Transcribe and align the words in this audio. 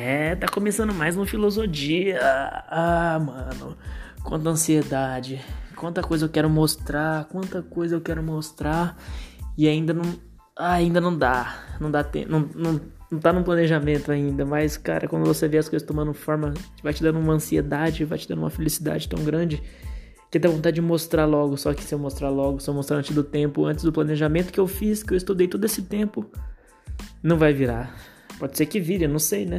É, 0.00 0.36
tá 0.36 0.46
começando 0.46 0.94
mais 0.94 1.16
uma 1.16 1.26
filosofia. 1.26 2.20
Ah, 2.22 3.18
mano. 3.20 3.76
Quanta 4.22 4.48
ansiedade. 4.48 5.44
Quanta 5.74 6.02
coisa 6.02 6.26
eu 6.26 6.28
quero 6.28 6.48
mostrar. 6.48 7.24
Quanta 7.24 7.62
coisa 7.62 7.96
eu 7.96 8.00
quero 8.00 8.22
mostrar. 8.22 8.96
E 9.56 9.66
ainda 9.66 9.92
não. 9.92 10.04
Ah, 10.56 10.74
ainda 10.74 11.00
não 11.00 11.18
dá. 11.18 11.64
Não 11.80 11.90
dá 11.90 12.04
tempo. 12.04 12.30
Não, 12.30 12.48
não, 12.54 12.80
não 13.10 13.18
tá 13.18 13.32
no 13.32 13.42
planejamento 13.42 14.12
ainda. 14.12 14.46
Mas, 14.46 14.76
cara, 14.76 15.08
quando 15.08 15.26
você 15.26 15.48
vê 15.48 15.58
as 15.58 15.68
coisas 15.68 15.86
tomando 15.86 16.14
forma, 16.14 16.54
vai 16.80 16.94
te 16.94 17.02
dando 17.02 17.18
uma 17.18 17.32
ansiedade, 17.32 18.04
vai 18.04 18.18
te 18.18 18.28
dando 18.28 18.38
uma 18.38 18.50
felicidade 18.50 19.08
tão 19.08 19.24
grande. 19.24 19.60
Que 20.30 20.38
dá 20.38 20.48
vontade 20.48 20.76
de 20.76 20.80
mostrar 20.80 21.24
logo. 21.24 21.56
Só 21.56 21.74
que 21.74 21.82
se 21.82 21.92
eu 21.92 21.98
mostrar 21.98 22.28
logo, 22.28 22.60
se 22.60 22.70
eu 22.70 22.74
mostrar 22.74 22.98
antes 22.98 23.12
do 23.12 23.24
tempo, 23.24 23.64
antes 23.66 23.82
do 23.82 23.92
planejamento 23.92 24.52
que 24.52 24.60
eu 24.60 24.68
fiz, 24.68 25.02
que 25.02 25.12
eu 25.12 25.16
estudei 25.16 25.48
todo 25.48 25.64
esse 25.64 25.82
tempo, 25.82 26.24
não 27.20 27.36
vai 27.36 27.52
virar. 27.52 27.92
Pode 28.38 28.56
ser 28.56 28.66
que 28.66 28.78
vire, 28.78 29.02
eu 29.02 29.08
não 29.08 29.18
sei, 29.18 29.44
né? 29.44 29.58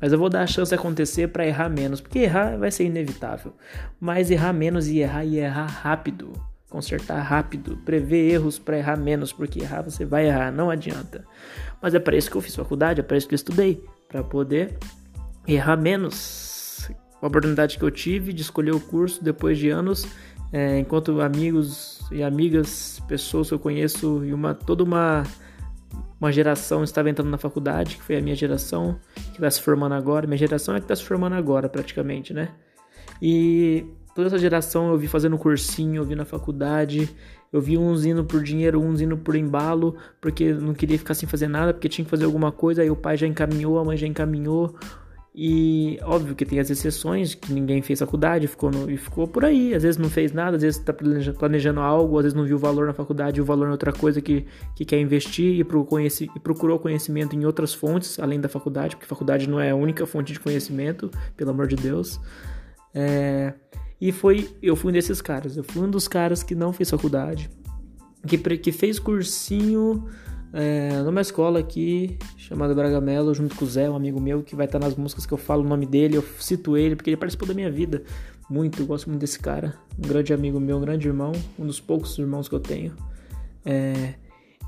Mas 0.00 0.12
eu 0.12 0.18
vou 0.18 0.28
dar 0.28 0.42
a 0.42 0.46
chance 0.46 0.74
acontecer 0.74 1.28
para 1.28 1.46
errar 1.46 1.68
menos, 1.68 2.00
porque 2.00 2.20
errar 2.20 2.56
vai 2.58 2.70
ser 2.70 2.84
inevitável. 2.84 3.54
Mas 3.98 4.30
errar 4.30 4.52
menos 4.52 4.88
e 4.88 4.98
errar 4.98 5.24
e 5.24 5.38
errar 5.38 5.66
rápido, 5.66 6.32
consertar 6.68 7.20
rápido, 7.20 7.76
prever 7.84 8.32
erros 8.32 8.58
para 8.58 8.78
errar 8.78 8.96
menos, 8.96 9.32
porque 9.32 9.60
errar 9.60 9.82
você 9.82 10.04
vai 10.04 10.26
errar, 10.26 10.52
não 10.52 10.70
adianta. 10.70 11.24
Mas 11.80 11.94
é 11.94 11.98
para 11.98 12.16
isso 12.16 12.30
que 12.30 12.36
eu 12.36 12.40
fiz 12.40 12.54
faculdade, 12.54 13.00
é 13.00 13.02
para 13.02 13.16
isso 13.16 13.28
que 13.28 13.34
eu 13.34 13.36
estudei, 13.36 13.82
para 14.08 14.22
poder 14.22 14.76
errar 15.46 15.76
menos. 15.76 16.90
A 17.20 17.26
oportunidade 17.26 17.78
que 17.78 17.84
eu 17.84 17.90
tive 17.90 18.32
de 18.32 18.42
escolher 18.42 18.72
o 18.72 18.80
curso 18.80 19.24
depois 19.24 19.56
de 19.56 19.70
anos, 19.70 20.06
é, 20.52 20.78
enquanto 20.78 21.20
amigos 21.20 22.00
e 22.12 22.22
amigas, 22.22 23.00
pessoas 23.08 23.48
que 23.48 23.54
eu 23.54 23.58
conheço 23.58 24.22
e 24.24 24.34
uma 24.34 24.54
toda 24.54 24.84
uma 24.84 25.24
uma 26.24 26.32
geração 26.32 26.82
estava 26.82 27.10
entrando 27.10 27.28
na 27.28 27.36
faculdade, 27.36 27.96
que 27.96 28.02
foi 28.02 28.16
a 28.16 28.20
minha 28.20 28.34
geração, 28.34 28.98
que 29.14 29.34
está 29.34 29.50
se 29.50 29.60
formando 29.60 29.94
agora. 29.94 30.26
Minha 30.26 30.38
geração 30.38 30.74
é 30.74 30.78
que 30.78 30.84
está 30.84 30.96
se 30.96 31.04
formando 31.04 31.34
agora, 31.34 31.68
praticamente, 31.68 32.32
né? 32.32 32.48
E 33.20 33.84
toda 34.14 34.28
essa 34.28 34.38
geração 34.38 34.90
eu 34.90 34.96
vi 34.96 35.06
fazendo 35.06 35.36
cursinho, 35.36 35.96
eu 35.96 36.04
vi 36.04 36.14
na 36.14 36.24
faculdade, 36.24 37.14
eu 37.52 37.60
vi 37.60 37.76
uns 37.76 38.06
indo 38.06 38.24
por 38.24 38.42
dinheiro, 38.42 38.80
uns 38.80 39.02
indo 39.02 39.18
por 39.18 39.36
embalo, 39.36 39.96
porque 40.20 40.52
não 40.52 40.72
queria 40.72 40.98
ficar 40.98 41.12
sem 41.12 41.28
fazer 41.28 41.46
nada, 41.46 41.74
porque 41.74 41.88
tinha 41.88 42.04
que 42.04 42.10
fazer 42.10 42.24
alguma 42.24 42.50
coisa, 42.50 42.80
aí 42.80 42.90
o 42.90 42.96
pai 42.96 43.16
já 43.18 43.26
encaminhou, 43.26 43.78
a 43.78 43.84
mãe 43.84 43.96
já 43.96 44.06
encaminhou, 44.06 44.74
e 45.36 45.98
óbvio 46.04 46.36
que 46.36 46.44
tem 46.44 46.60
as 46.60 46.70
exceções, 46.70 47.34
que 47.34 47.52
ninguém 47.52 47.82
fez 47.82 47.98
faculdade 47.98 48.46
ficou 48.46 48.70
no, 48.70 48.88
e 48.88 48.96
ficou 48.96 49.26
por 49.26 49.44
aí. 49.44 49.74
Às 49.74 49.82
vezes 49.82 49.98
não 50.00 50.08
fez 50.08 50.32
nada, 50.32 50.56
às 50.56 50.62
vezes 50.62 50.78
está 50.78 50.92
planejando 50.92 51.80
algo, 51.80 52.16
às 52.18 52.22
vezes 52.22 52.36
não 52.38 52.44
viu 52.44 52.56
valor 52.56 52.86
na 52.86 52.92
faculdade, 52.92 53.40
o 53.40 53.44
valor 53.44 53.66
em 53.66 53.72
outra 53.72 53.92
coisa 53.92 54.20
que, 54.20 54.46
que 54.76 54.84
quer 54.84 55.00
investir 55.00 55.58
e, 55.58 55.64
conheci, 55.64 56.30
e 56.36 56.38
procurou 56.38 56.78
conhecimento 56.78 57.34
em 57.34 57.44
outras 57.44 57.74
fontes, 57.74 58.16
além 58.20 58.40
da 58.40 58.48
faculdade, 58.48 58.94
porque 58.94 59.08
faculdade 59.08 59.48
não 59.48 59.58
é 59.58 59.70
a 59.70 59.74
única 59.74 60.06
fonte 60.06 60.32
de 60.32 60.38
conhecimento, 60.38 61.10
pelo 61.36 61.50
amor 61.50 61.66
de 61.66 61.74
Deus. 61.74 62.20
É, 62.94 63.54
e 64.00 64.12
foi, 64.12 64.48
eu 64.62 64.76
fui 64.76 64.90
um 64.90 64.92
desses 64.92 65.20
caras, 65.20 65.56
eu 65.56 65.64
fui 65.64 65.82
um 65.82 65.90
dos 65.90 66.06
caras 66.06 66.44
que 66.44 66.54
não 66.54 66.72
fez 66.72 66.88
faculdade, 66.88 67.50
que, 68.24 68.38
que 68.38 68.70
fez 68.70 69.00
cursinho 69.00 70.04
é, 70.54 71.02
numa 71.02 71.20
escola 71.20 71.58
aqui 71.58 72.16
chamada 72.36 72.74
Bragamelo, 72.74 73.34
junto 73.34 73.56
com 73.56 73.64
o 73.64 73.68
Zé, 73.68 73.90
um 73.90 73.96
amigo 73.96 74.20
meu 74.20 74.42
que 74.42 74.54
vai 74.54 74.66
estar 74.66 74.78
nas 74.78 74.94
músicas 74.94 75.26
que 75.26 75.34
eu 75.34 75.38
falo 75.38 75.64
o 75.64 75.68
nome 75.68 75.84
dele, 75.84 76.16
eu 76.16 76.24
cito 76.38 76.76
ele 76.76 76.94
porque 76.94 77.10
ele 77.10 77.16
participou 77.16 77.48
da 77.48 77.54
minha 77.54 77.70
vida 77.70 78.04
muito, 78.48 78.80
eu 78.80 78.86
gosto 78.86 79.08
muito 79.08 79.20
desse 79.20 79.38
cara, 79.38 79.74
um 79.98 80.06
grande 80.06 80.32
amigo 80.32 80.60
meu, 80.60 80.76
um 80.76 80.80
grande 80.80 81.08
irmão, 81.08 81.32
um 81.58 81.66
dos 81.66 81.80
poucos 81.80 82.16
irmãos 82.18 82.48
que 82.48 82.54
eu 82.54 82.60
tenho. 82.60 82.94
É, 83.64 84.14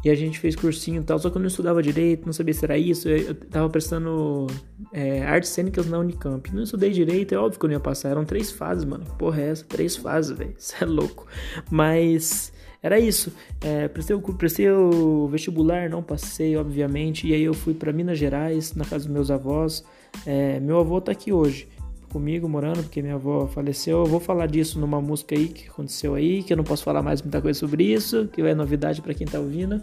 e 0.05 0.11
a 0.11 0.15
gente 0.15 0.39
fez 0.39 0.55
cursinho 0.57 1.03
e 1.03 1.05
tal, 1.05 1.19
só 1.19 1.31
que 1.31 1.37
eu 1.37 1.41
não 1.41 1.49
estudava 1.49 1.83
direito, 1.83 2.27
não 2.27 2.33
sabia 2.33 2.55
se 2.55 2.65
era 2.65 2.79
isso, 2.79 3.09
eu, 3.09 3.35
tava 3.35 3.69
prestando 3.69 4.47
é, 4.93 5.25
artes 5.25 5.51
cênicas 5.51 5.87
na 5.87 5.99
Unicamp. 5.99 6.55
Não 6.55 6.63
estudei 6.63 6.91
direito, 6.91 7.35
é 7.35 7.39
óbvio 7.39 7.59
que 7.59 7.65
eu 7.65 7.69
não 7.69 7.75
ia 7.75 7.81
passar, 7.81 8.11
eram 8.11 8.25
três 8.25 8.51
fases, 8.51 8.85
mano. 8.85 9.05
Porra, 9.19 9.41
é 9.41 9.49
essa? 9.51 9.65
Três 9.65 9.97
fases, 9.97 10.37
velho. 10.37 10.55
Isso 10.59 10.75
é 10.81 10.85
louco. 10.85 11.27
Mas 11.71 12.53
era 12.87 13.01
isso. 13.01 13.33
É, 13.61 13.89
prestei, 13.89 14.15
o, 14.15 14.21
prestei 14.21 14.71
o 14.71 15.27
vestibular, 15.27 15.91
não 15.91 16.03
passei, 16.03 16.57
obviamente. 16.57 17.27
E 17.27 17.35
aí 17.35 17.43
eu 17.43 17.53
fui 17.53 17.75
para 17.75 17.93
Minas 17.93 18.17
Gerais, 18.17 18.75
na 18.75 18.85
casa 18.85 19.05
dos 19.05 19.13
meus 19.13 19.29
avós. 19.29 19.85
É, 20.25 20.61
meu 20.61 20.79
avô 20.79 21.01
tá 21.01 21.11
aqui 21.11 21.33
hoje 21.33 21.69
comigo 22.11 22.49
morando, 22.49 22.85
porque 22.85 23.03
minha 23.03 23.17
avó 23.17 23.49
faleceu. 23.49 23.99
Eu 23.99 24.07
vou 24.07 24.21
falar 24.21 24.47
disso 24.47 24.79
numa 24.79 25.01
música 25.01 25.35
aí 25.35 25.49
que 25.49 25.69
aconteceu 25.69 26.15
aí, 26.15 26.45
que 26.45 26.53
eu 26.53 26.57
não 26.57 26.63
posso 26.63 26.85
falar 26.85 27.03
mais 27.03 27.21
muita 27.21 27.43
coisa 27.43 27.59
sobre 27.59 27.83
isso, 27.85 28.29
que 28.33 28.41
é 28.41 28.55
novidade 28.55 29.03
para 29.03 29.13
quem 29.13 29.27
tá 29.27 29.41
ouvindo. 29.41 29.83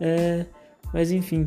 É, 0.00 0.46
mas 0.94 1.10
enfim. 1.10 1.44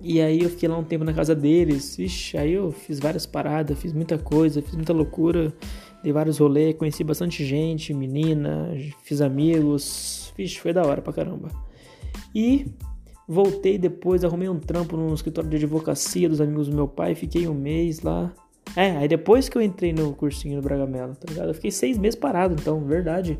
E 0.00 0.22
aí 0.22 0.42
eu 0.42 0.48
fiquei 0.48 0.68
lá 0.68 0.78
um 0.78 0.84
tempo 0.84 1.04
na 1.04 1.12
casa 1.12 1.34
deles. 1.34 1.96
Vixe, 1.96 2.38
aí 2.38 2.52
eu 2.52 2.72
fiz 2.72 2.98
várias 2.98 3.26
paradas, 3.26 3.78
fiz 3.78 3.92
muita 3.92 4.16
coisa, 4.16 4.62
fiz 4.62 4.74
muita 4.74 4.94
loucura. 4.94 5.52
Dei 6.02 6.12
vários 6.12 6.38
rolês, 6.38 6.76
conheci 6.76 7.02
bastante 7.02 7.44
gente, 7.44 7.92
menina, 7.92 8.70
fiz 9.02 9.20
amigos. 9.20 10.32
Vixe, 10.36 10.60
foi 10.60 10.72
da 10.72 10.84
hora 10.84 11.02
pra 11.02 11.12
caramba. 11.12 11.48
E 12.34 12.66
voltei 13.26 13.76
depois, 13.76 14.24
arrumei 14.24 14.48
um 14.48 14.58
trampo 14.58 14.96
no 14.96 15.12
escritório 15.12 15.50
de 15.50 15.56
advocacia 15.56 16.28
dos 16.28 16.40
amigos 16.40 16.68
do 16.68 16.74
meu 16.74 16.86
pai, 16.86 17.14
fiquei 17.14 17.48
um 17.48 17.54
mês 17.54 18.00
lá. 18.02 18.32
É, 18.76 18.96
aí 18.96 19.08
depois 19.08 19.48
que 19.48 19.58
eu 19.58 19.62
entrei 19.62 19.92
no 19.92 20.14
cursinho 20.14 20.56
no 20.56 20.62
Bragamelo, 20.62 21.14
tá 21.16 21.26
ligado? 21.28 21.48
Eu 21.48 21.54
fiquei 21.54 21.70
seis 21.70 21.98
meses 21.98 22.18
parado, 22.18 22.54
então, 22.54 22.80
verdade. 22.84 23.38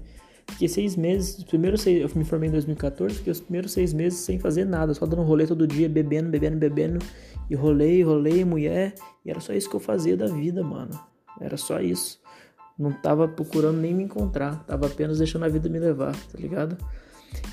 Fiquei 0.50 0.68
seis 0.68 0.96
meses, 0.96 1.38
os 1.38 1.44
primeiros 1.44 1.82
seis, 1.82 2.00
eu 2.00 2.10
me 2.18 2.24
formei 2.24 2.48
em 2.48 2.52
2014, 2.52 3.16
fiquei 3.16 3.30
os 3.30 3.40
primeiros 3.40 3.72
seis 3.72 3.92
meses 3.92 4.20
sem 4.20 4.38
fazer 4.38 4.64
nada, 4.64 4.94
só 4.94 5.04
dando 5.04 5.22
rolê 5.22 5.46
todo 5.46 5.66
dia, 5.66 5.88
bebendo, 5.88 6.30
bebendo, 6.30 6.56
bebendo. 6.56 6.98
E 7.50 7.54
rolei, 7.54 8.02
rolei, 8.02 8.44
mulher. 8.44 8.94
E 9.24 9.30
era 9.30 9.40
só 9.40 9.52
isso 9.52 9.68
que 9.68 9.76
eu 9.76 9.80
fazia 9.80 10.16
da 10.16 10.26
vida, 10.26 10.62
mano. 10.62 10.98
Era 11.40 11.56
só 11.56 11.80
isso. 11.80 12.18
Não 12.78 12.92
tava 12.92 13.26
procurando 13.26 13.78
nem 13.78 13.94
me 13.94 14.04
encontrar, 14.04 14.64
tava 14.64 14.86
apenas 14.86 15.18
deixando 15.18 15.44
a 15.44 15.48
vida 15.48 15.68
me 15.68 15.78
levar, 15.78 16.12
tá 16.14 16.38
ligado? 16.38 16.76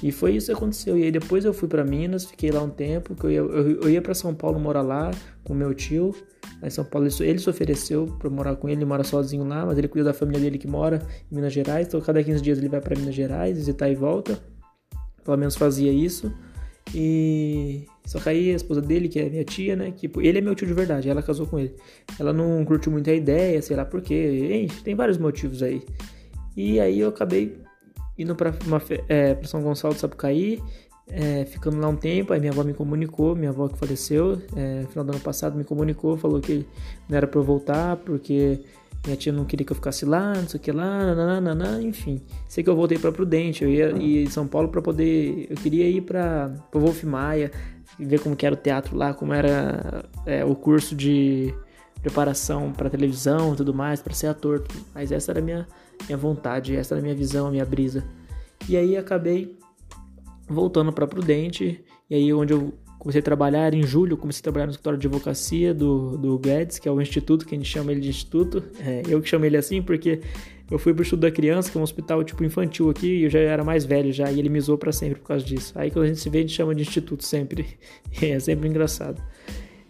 E 0.02 0.12
foi 0.12 0.36
isso 0.36 0.48
que 0.48 0.54
aconteceu. 0.54 0.98
E 0.98 1.04
aí 1.04 1.12
depois 1.12 1.46
eu 1.46 1.54
fui 1.54 1.68
para 1.68 1.84
Minas, 1.84 2.26
fiquei 2.26 2.52
lá 2.52 2.62
um 2.62 2.70
tempo, 2.70 3.16
que 3.16 3.26
eu 3.26 3.32
ia, 3.32 3.38
eu, 3.40 3.82
eu 3.82 3.90
ia 3.90 4.02
para 4.02 4.14
São 4.14 4.34
Paulo 4.34 4.60
morar 4.60 4.82
lá 4.82 5.12
com 5.44 5.54
meu 5.54 5.74
tio. 5.74 6.14
Aí 6.62 6.70
São 6.70 6.86
Paulo 6.86 7.08
ele, 7.08 7.30
ele 7.30 7.40
se 7.40 7.50
ofereceu 7.50 8.08
para 8.20 8.30
morar 8.30 8.56
com 8.56 8.70
ele, 8.70 8.80
ele 8.80 8.86
mora 8.86 9.04
sozinho 9.04 9.44
lá, 9.44 9.66
mas 9.66 9.78
ele 9.78 9.88
cuida 9.88 10.06
da 10.06 10.14
família 10.14 10.42
dele 10.42 10.58
que 10.58 10.68
mora 10.68 11.02
em 11.32 11.36
Minas 11.36 11.54
Gerais. 11.54 11.88
Então 11.88 12.00
cada 12.02 12.24
15 12.24 12.42
dias 12.42 12.58
ele 12.58 12.70
vai 12.70 12.82
para 12.82 12.98
Minas 12.98 13.16
Gerais, 13.16 13.58
visitar 13.58 13.90
e 13.90 13.96
volta. 13.96 14.40
Pelo 15.24 15.38
menos 15.38 15.56
fazia 15.56 15.92
isso. 15.92 16.32
E 16.94 17.88
só 18.06 18.20
que 18.20 18.30
aí 18.30 18.52
a 18.52 18.56
esposa 18.56 18.82
dele, 18.82 19.10
que 19.10 19.20
é 19.20 19.30
minha 19.30 19.44
tia, 19.44 19.76
né? 19.76 19.92
Tipo, 19.92 20.22
ele 20.22 20.38
é 20.38 20.42
meu 20.42 20.54
tio 20.54 20.68
de 20.68 20.74
verdade, 20.74 21.10
ela 21.10 21.24
casou 21.24 21.48
com 21.48 21.60
ele. 21.60 21.74
Ela 22.20 22.32
não 22.32 22.64
curtiu 22.64 22.92
muito 22.92 23.10
a 23.10 23.14
ideia, 23.14 23.62
sei 23.62 23.76
lá 23.76 23.84
por 23.84 24.02
quê. 24.02 24.68
tem 24.84 24.96
vários 24.96 25.18
motivos 25.18 25.64
aí. 25.64 25.82
E 26.56 26.80
aí 26.80 27.00
eu 27.00 27.10
acabei 27.10 27.58
indo 28.18 28.36
pra, 28.36 28.54
uma, 28.66 28.82
é, 29.10 29.34
pra 29.34 29.48
São 29.48 29.62
Gonçalo 29.62 29.94
de 29.94 30.00
Sapucaí, 30.00 30.62
é, 31.08 31.46
ficando 31.46 31.80
lá 31.80 31.88
um 31.88 31.96
tempo. 31.96 32.32
Aí 32.32 32.40
minha 32.40 32.52
avó 32.52 32.64
me 32.64 32.74
comunicou, 32.74 33.36
minha 33.36 33.50
avó 33.50 33.68
que 33.68 33.78
faleceu, 33.78 34.42
é, 34.56 34.82
no 34.82 34.88
final 34.88 35.06
do 35.06 35.12
ano 35.12 35.22
passado, 35.22 35.58
me 35.58 35.64
comunicou, 35.64 36.16
falou 36.16 36.40
que 36.40 36.66
não 37.10 37.18
era 37.18 37.28
pra 37.28 37.40
eu 37.40 37.44
voltar, 37.44 37.98
porque 37.98 38.62
minha 39.06 39.16
tia 39.16 39.32
não 39.32 39.46
queria 39.46 39.66
que 39.66 39.72
eu 39.72 39.76
ficasse 39.76 40.06
lá, 40.06 40.34
não 40.34 40.48
sei 40.48 40.60
o 40.60 40.64
que 40.64 40.72
lá, 40.72 41.14
nananana, 41.14 41.82
enfim. 41.82 42.22
Sei 42.48 42.64
que 42.64 42.70
eu 42.70 42.76
voltei 42.76 42.98
para 42.98 43.12
Prudente, 43.12 43.64
eu 43.64 43.70
ia 43.70 43.92
ir 43.92 44.26
em 44.26 44.30
São 44.30 44.48
Paulo 44.48 44.70
para 44.70 44.82
poder. 44.82 45.48
Eu 45.50 45.58
queria 45.58 45.88
ir 45.88 46.02
para 46.02 46.52
o 46.74 46.80
Wolf 46.80 47.04
Maia, 47.04 47.52
ver 48.00 48.20
como 48.20 48.36
era 48.42 48.54
o 48.54 48.58
teatro 48.58 48.96
lá, 48.96 49.14
como 49.14 49.34
era 49.34 50.06
é, 50.26 50.44
o 50.44 50.56
curso 50.56 50.96
de 50.96 51.54
preparação 52.02 52.72
para 52.72 52.90
televisão 52.90 53.54
e 53.54 53.58
tudo 53.58 53.74
mais, 53.74 54.02
para 54.02 54.14
ser 54.14 54.28
ator. 54.28 54.64
Mas 54.94 55.12
essa 55.12 55.32
era 55.32 55.40
a 55.40 55.44
minha, 55.44 55.68
minha 56.06 56.18
vontade, 56.18 56.76
essa 56.76 56.94
era 56.94 57.00
a 57.00 57.04
minha 57.04 57.16
visão, 57.16 57.48
a 57.48 57.52
minha 57.52 57.66
brisa. 57.66 58.04
E 58.68 58.78
aí 58.78 58.96
acabei 58.96 59.58
voltando 60.48 60.92
para 60.92 61.08
Prudente, 61.08 61.84
e 62.10 62.16
aí 62.16 62.34
onde 62.34 62.54
eu 62.54 62.74
comecei 63.00 63.20
a 63.20 63.24
trabalhar 63.24 63.74
em 63.74 63.84
julho, 63.84 64.18
comecei 64.18 64.40
a 64.40 64.44
trabalhar 64.44 64.66
no 64.66 64.72
escritório 64.72 64.98
de 64.98 65.08
advocacia 65.08 65.74
do, 65.74 66.18
do 66.18 66.40
Guedes, 66.40 66.80
que 66.80 66.88
é 66.88 66.92
o 66.92 67.00
instituto, 67.02 67.46
que 67.46 67.54
a 67.54 67.58
gente 67.58 67.70
chama 67.70 67.92
ele 67.92 68.02
de 68.02 68.10
instituto. 68.10 68.64
É, 68.80 69.04
eu 69.08 69.22
que 69.22 69.30
chamo 69.30 69.46
ele 69.46 69.58
assim 69.58 69.82
porque 69.82 70.22
eu 70.70 70.80
fui 70.80 70.94
pro 70.94 71.04
estudo 71.04 71.22
da 71.22 71.32
criança, 71.32 71.72
que 71.72 71.78
é 71.78 71.80
um 71.80 71.84
hospital 71.84 72.24
tipo 72.24 72.44
infantil 72.44 72.90
aqui, 72.90 73.08
e 73.08 73.24
eu 73.24 73.30
já 73.30 73.40
era 73.40 73.64
mais 73.64 73.86
velho 73.86 74.12
já, 74.12 74.32
e 74.32 74.40
ele 74.40 74.50
me 74.50 74.60
zoou 74.60 74.78
pra 74.78 74.92
sempre 74.92 75.20
por 75.20 75.28
causa 75.28 75.46
disso. 75.46 75.74
Aí 75.76 75.92
quando 75.92 76.06
a 76.06 76.08
gente 76.08 76.20
se 76.20 76.30
vê, 76.30 76.40
a 76.40 76.42
gente 76.42 76.54
chama 76.54 76.74
de 76.74 76.82
instituto 76.82 77.24
sempre. 77.24 77.68
é 78.22 78.40
sempre 78.40 78.68
engraçado. 78.68 79.22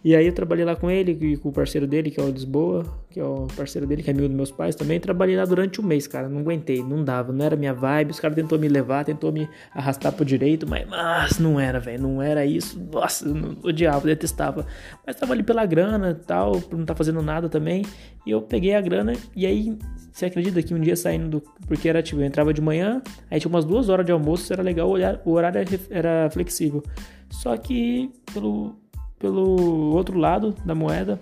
E 0.05 0.15
aí 0.15 0.27
eu 0.27 0.33
trabalhei 0.33 0.63
lá 0.63 0.75
com 0.75 0.91
ele 0.91 1.17
e 1.19 1.35
com 1.35 1.49
o 1.49 1.51
parceiro 1.51 1.87
dele, 1.87 2.11
que 2.11 2.19
é 2.19 2.23
o 2.23 2.29
Lisboa, 2.29 2.85
que 3.09 3.19
é 3.19 3.23
o 3.23 3.47
parceiro 3.57 3.87
dele, 3.87 4.03
que 4.03 4.09
é 4.11 4.13
amigo 4.13 4.27
dos 4.27 4.37
meus 4.37 4.51
pais 4.51 4.75
também. 4.75 4.99
Trabalhei 4.99 5.35
lá 5.35 5.45
durante 5.45 5.81
um 5.81 5.83
mês, 5.83 6.05
cara. 6.05 6.29
Não 6.29 6.41
aguentei, 6.41 6.83
não 6.83 7.03
dava, 7.03 7.33
não 7.33 7.43
era 7.43 7.55
minha 7.55 7.73
vibe. 7.73 8.11
Os 8.11 8.19
caras 8.19 8.35
tentou 8.35 8.59
me 8.59 8.67
levar, 8.67 9.03
tentou 9.03 9.31
me 9.31 9.49
arrastar 9.73 10.11
pro 10.11 10.23
direito, 10.23 10.69
mas, 10.69 10.87
mas 10.87 11.39
não 11.39 11.59
era, 11.59 11.79
velho. 11.79 12.03
Não 12.03 12.21
era 12.21 12.45
isso. 12.45 12.79
Nossa, 12.93 13.27
eu 13.27 13.57
odiava, 13.63 14.05
detestava. 14.05 14.67
Mas 15.07 15.15
tava 15.15 15.33
ali 15.33 15.41
pela 15.41 15.65
grana 15.65 16.11
e 16.11 16.23
tal, 16.23 16.61
por 16.61 16.77
não 16.77 16.85
tá 16.85 16.93
fazendo 16.93 17.23
nada 17.23 17.49
também. 17.49 17.83
E 18.27 18.29
eu 18.29 18.43
peguei 18.43 18.75
a 18.75 18.81
grana 18.81 19.13
e 19.35 19.43
aí, 19.47 19.75
você 20.11 20.27
acredita 20.27 20.61
que 20.61 20.75
um 20.75 20.79
dia 20.79 20.95
saindo 20.95 21.29
do. 21.29 21.43
Porque 21.67 21.89
era 21.89 22.03
tipo, 22.03 22.21
eu 22.21 22.25
entrava 22.25 22.53
de 22.53 22.61
manhã, 22.61 23.01
aí 23.31 23.39
tinha 23.39 23.49
umas 23.49 23.65
duas 23.65 23.89
horas 23.89 24.05
de 24.05 24.11
almoço, 24.11 24.53
era 24.53 24.61
legal, 24.61 24.87
o 24.87 25.31
horário 25.31 25.65
era 25.89 26.29
flexível. 26.29 26.83
Só 27.31 27.57
que 27.57 28.11
pelo 28.31 28.75
pelo 29.19 29.93
outro 29.93 30.17
lado 30.17 30.55
da 30.65 30.75
moeda, 30.75 31.19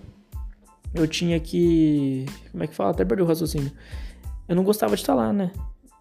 eu 0.94 1.08
tinha 1.08 1.40
que. 1.40 2.26
Como 2.52 2.64
é 2.64 2.68
que 2.68 2.76
fala? 2.76 2.92
Até 2.92 3.04
perdi 3.04 3.24
o 3.24 3.26
raciocínio. 3.26 3.72
Eu 4.48 4.56
não 4.56 4.64
gostava 4.64 4.96
de 4.96 5.02
estar 5.02 5.16
lá, 5.16 5.32
né? 5.32 5.52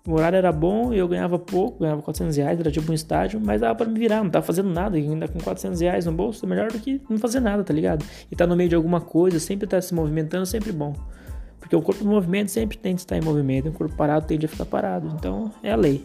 O 0.07 0.15
horário 0.15 0.37
era 0.37 0.51
bom, 0.51 0.93
eu 0.93 1.07
ganhava 1.07 1.39
pouco, 1.39 1.79
ganhava 1.79 2.03
400 2.03 2.37
reais, 2.37 2.59
era 2.59 2.73
tipo 2.73 2.91
um 2.91 2.95
estágio, 2.95 3.41
mas 3.41 3.61
dava 3.61 3.77
pra 3.77 3.87
me 3.87 3.97
virar, 3.97 4.25
não 4.25 4.31
tava 4.31 4.45
fazendo 4.45 4.69
nada, 4.69 4.97
ainda 4.97 5.29
com 5.29 5.39
400 5.39 5.81
reais 5.81 6.07
no 6.07 6.13
bolso 6.13 6.45
é 6.45 6.49
melhor 6.49 6.73
do 6.73 6.79
que 6.81 7.01
não 7.09 7.19
fazer 7.19 7.39
nada, 7.39 7.63
tá 7.63 7.73
ligado? 7.73 8.05
E 8.29 8.35
tá 8.35 8.45
no 8.45 8.57
meio 8.57 8.69
de 8.69 8.75
alguma 8.75 9.01
coisa, 9.01 9.39
sempre 9.39 9.65
tá 9.65 9.81
se 9.81 9.95
movimentando, 9.95 10.45
sempre 10.45 10.73
bom. 10.73 10.93
Porque 11.61 11.77
o 11.77 11.81
corpo 11.81 12.03
em 12.03 12.09
movimento 12.09 12.51
sempre 12.51 12.77
tem 12.77 12.97
que 12.97 13.01
estar 13.01 13.17
em 13.17 13.21
movimento, 13.21 13.69
o 13.69 13.73
corpo 13.73 13.95
parado 13.95 14.27
tende 14.27 14.45
a 14.45 14.49
ficar 14.49 14.67
parado, 14.67 15.07
então 15.17 15.53
é 15.63 15.71
a 15.71 15.77
lei. 15.77 16.05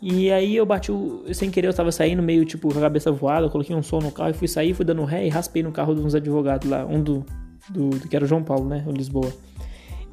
E 0.00 0.30
aí 0.30 0.56
eu 0.56 0.64
bati. 0.64 0.92
Sem 1.32 1.50
querer, 1.50 1.68
eu 1.68 1.74
tava 1.74 1.90
saindo 1.90 2.22
meio 2.22 2.44
tipo 2.44 2.72
com 2.72 2.78
a 2.78 2.82
cabeça 2.82 3.10
voada, 3.10 3.48
coloquei 3.48 3.74
um 3.74 3.82
som 3.82 3.98
no 3.98 4.12
carro 4.12 4.30
e 4.30 4.34
fui 4.34 4.46
sair, 4.46 4.74
fui 4.74 4.84
dando 4.84 5.04
ré 5.04 5.26
e 5.26 5.28
raspei 5.28 5.62
no 5.62 5.72
carro 5.72 5.94
de 5.94 6.00
uns 6.00 6.14
advogados 6.14 6.68
lá, 6.68 6.86
um 6.86 7.02
do, 7.02 7.26
do, 7.70 7.90
do 7.90 8.08
que 8.08 8.14
era 8.14 8.24
o 8.24 8.28
João 8.28 8.42
Paulo, 8.42 8.68
né? 8.68 8.84
O 8.86 8.92
Lisboa. 8.92 9.32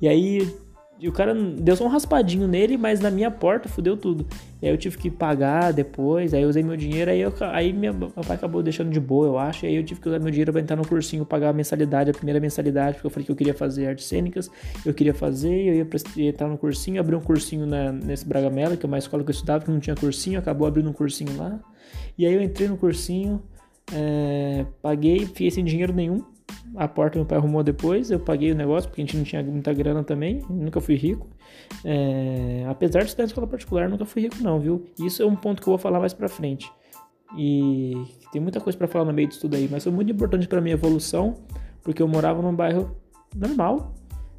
E 0.02 0.08
aí 0.08 0.48
e 0.97 1.09
o 1.09 1.12
cara 1.12 1.33
deu 1.33 1.75
só 1.75 1.86
um 1.86 1.89
raspadinho 1.89 2.47
nele, 2.47 2.77
mas 2.77 3.01
na 3.01 3.12
minha 3.12 3.30
porta 3.30 3.68
fudeu 3.68 3.97
tudo. 3.97 4.25
E 4.62 4.65
aí 4.65 4.74
eu 4.74 4.77
tive 4.77 4.97
que 4.97 5.12
pagar 5.12 5.74
depois, 5.74 6.33
aí 6.33 6.42
eu 6.42 6.50
usei 6.50 6.63
meu 6.63 6.77
dinheiro, 6.77 7.12
aí, 7.12 7.19
eu, 7.19 7.33
aí 7.51 7.74
minha, 7.74 7.92
meu 7.92 8.09
pai 8.09 8.36
acabou 8.38 8.63
deixando 8.63 8.89
de 8.89 9.00
boa, 9.00 9.27
eu 9.27 9.38
acho. 9.38 9.65
E 9.65 9.69
aí 9.69 9.75
eu 9.75 9.83
tive 9.83 10.00
que 10.00 10.07
usar 10.07 10.19
meu 10.19 10.31
dinheiro 10.31 10.53
pra 10.53 10.62
entrar 10.62 10.77
no 10.77 10.88
cursinho, 10.88 11.25
pagar 11.25 11.50
a 11.50 11.53
mensalidade, 11.53 12.12
a 12.12 12.13
primeira 12.13 12.39
mensalidade, 12.39 12.95
porque 12.95 13.07
eu 13.07 13.12
falei 13.12 13.25
que 13.25 13.31
eu 13.31 13.36
queria 13.36 13.53
fazer 13.53 13.88
artes 13.88 14.06
cênicas, 14.06 14.50
eu 14.86 14.94
queria 14.94 15.13
fazer, 15.13 15.53
eu 15.53 15.75
ia, 15.75 15.88
ia 16.15 16.30
entrar 16.30 16.47
no 16.47 16.57
cursinho, 16.57 17.00
abri 17.00 17.15
um 17.15 17.21
cursinho 17.21 17.65
na, 17.65 17.91
nesse 17.91 18.25
Bragamela, 18.25 18.77
que 18.77 18.86
é 18.86 18.88
uma 18.88 18.98
escola 18.98 19.21
que 19.21 19.30
eu 19.30 19.33
estudava, 19.33 19.65
que 19.65 19.71
não 19.71 19.80
tinha 19.80 19.95
cursinho, 19.95 20.39
acabou 20.39 20.65
abrindo 20.65 20.89
um 20.89 20.94
cursinho 20.94 21.36
lá. 21.36 21.59
E 22.18 22.25
aí 22.25 22.33
eu 22.33 22.41
entrei 22.41 22.69
no 22.69 22.77
cursinho, 22.77 23.44
é, 23.94 24.65
paguei, 24.81 25.25
fiquei 25.25 25.51
sem 25.51 25.63
dinheiro 25.65 25.91
nenhum 25.91 26.35
a 26.75 26.88
porta 26.88 27.18
meu 27.18 27.25
pai 27.25 27.38
arrumou 27.38 27.63
depois, 27.63 28.12
eu 28.12 28.19
paguei 28.19 28.51
o 28.51 28.56
negócio 28.56 28.89
porque 28.89 29.01
a 29.01 29.06
gente 29.06 29.18
não 29.18 29.24
tinha 29.24 29.44
muita 29.44 29.74
grana 29.74 30.03
também, 30.03 30.42
nunca 30.50 30.81
fui 30.81 30.95
rico. 30.95 31.27
É, 31.83 32.65
apesar 32.68 33.00
de 33.00 33.06
estudar 33.06 33.24
em 33.24 33.27
escola 33.27 33.47
particular, 33.47 33.89
nunca 33.89 34.06
fui 34.06 34.24
rico 34.24 34.38
não, 34.42 34.59
viu? 34.59 34.86
Isso 35.00 35.24
é 35.24 35.25
um 35.25 35.36
ponto 35.36 35.62
que 35.62 35.68
eu 35.68 35.71
vou 35.71 35.77
falar 35.77 36.00
mais 36.00 36.13
pra 36.13 36.27
frente. 36.27 36.71
E 37.38 37.94
tem 38.31 38.42
muita 38.42 38.59
coisa 38.59 38.77
para 38.77 38.88
falar 38.88 39.06
no 39.06 39.13
meio 39.13 39.27
disso 39.27 39.42
tudo 39.42 39.56
aí, 39.56 39.68
mas 39.69 39.83
foi 39.83 39.92
muito 39.92 40.12
importante 40.12 40.47
para 40.47 40.62
minha 40.62 40.74
evolução, 40.74 41.36
porque 41.81 42.01
eu 42.01 42.07
morava 42.07 42.42
num 42.42 42.56
bairro 42.56 42.95
normal, 43.36 43.94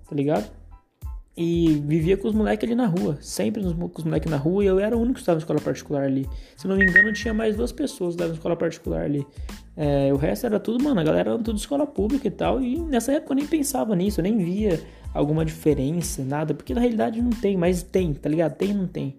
tá 0.08 0.14
ligado? 0.14 0.50
E 1.36 1.82
vivia 1.84 2.16
com 2.16 2.28
os 2.28 2.34
moleques 2.34 2.64
ali 2.64 2.74
na 2.74 2.86
rua, 2.86 3.18
sempre 3.20 3.62
com 3.62 3.68
os 3.68 4.04
moleques 4.04 4.30
na 4.30 4.38
rua, 4.38 4.64
e 4.64 4.66
eu 4.66 4.78
era 4.78 4.96
o 4.96 5.00
único 5.00 5.14
que 5.14 5.20
estava 5.20 5.36
na 5.36 5.40
escola 5.40 5.60
particular 5.60 6.04
ali. 6.04 6.26
Se 6.56 6.66
não 6.66 6.76
me 6.76 6.84
engano, 6.86 7.12
tinha 7.12 7.34
mais 7.34 7.54
duas 7.54 7.72
pessoas 7.72 8.14
que 8.14 8.22
estavam 8.22 8.28
na 8.28 8.36
escola 8.36 8.56
particular 8.56 9.02
ali. 9.02 9.26
É, 9.76 10.10
o 10.10 10.16
resto 10.16 10.46
era 10.46 10.58
tudo, 10.58 10.82
mano, 10.82 10.98
a 10.98 11.04
galera 11.04 11.32
era 11.32 11.38
tudo 11.38 11.58
escola 11.58 11.86
pública 11.86 12.26
e 12.26 12.30
tal. 12.30 12.62
E 12.62 12.78
nessa 12.78 13.12
época 13.12 13.32
eu 13.34 13.36
nem 13.36 13.46
pensava 13.46 13.94
nisso, 13.94 14.20
eu 14.20 14.22
nem 14.22 14.38
via 14.38 14.80
alguma 15.12 15.44
diferença, 15.44 16.24
nada, 16.24 16.54
porque 16.54 16.72
na 16.72 16.80
realidade 16.80 17.20
não 17.20 17.30
tem, 17.30 17.54
mas 17.54 17.82
tem, 17.82 18.14
tá 18.14 18.30
ligado? 18.30 18.54
Tem 18.56 18.72
não 18.72 18.86
tem. 18.86 19.16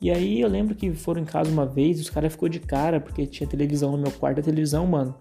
E 0.00 0.12
aí 0.12 0.40
eu 0.40 0.48
lembro 0.48 0.76
que 0.76 0.92
foram 0.92 1.22
em 1.22 1.24
casa 1.24 1.50
uma 1.50 1.66
vez, 1.66 2.00
os 2.00 2.08
caras 2.08 2.30
ficou 2.30 2.48
de 2.48 2.60
cara, 2.60 3.00
porque 3.00 3.26
tinha 3.26 3.48
televisão 3.48 3.90
no 3.90 3.98
meu 3.98 4.12
quarto, 4.12 4.38
a 4.38 4.42
televisão, 4.44 4.86
mano, 4.86 5.12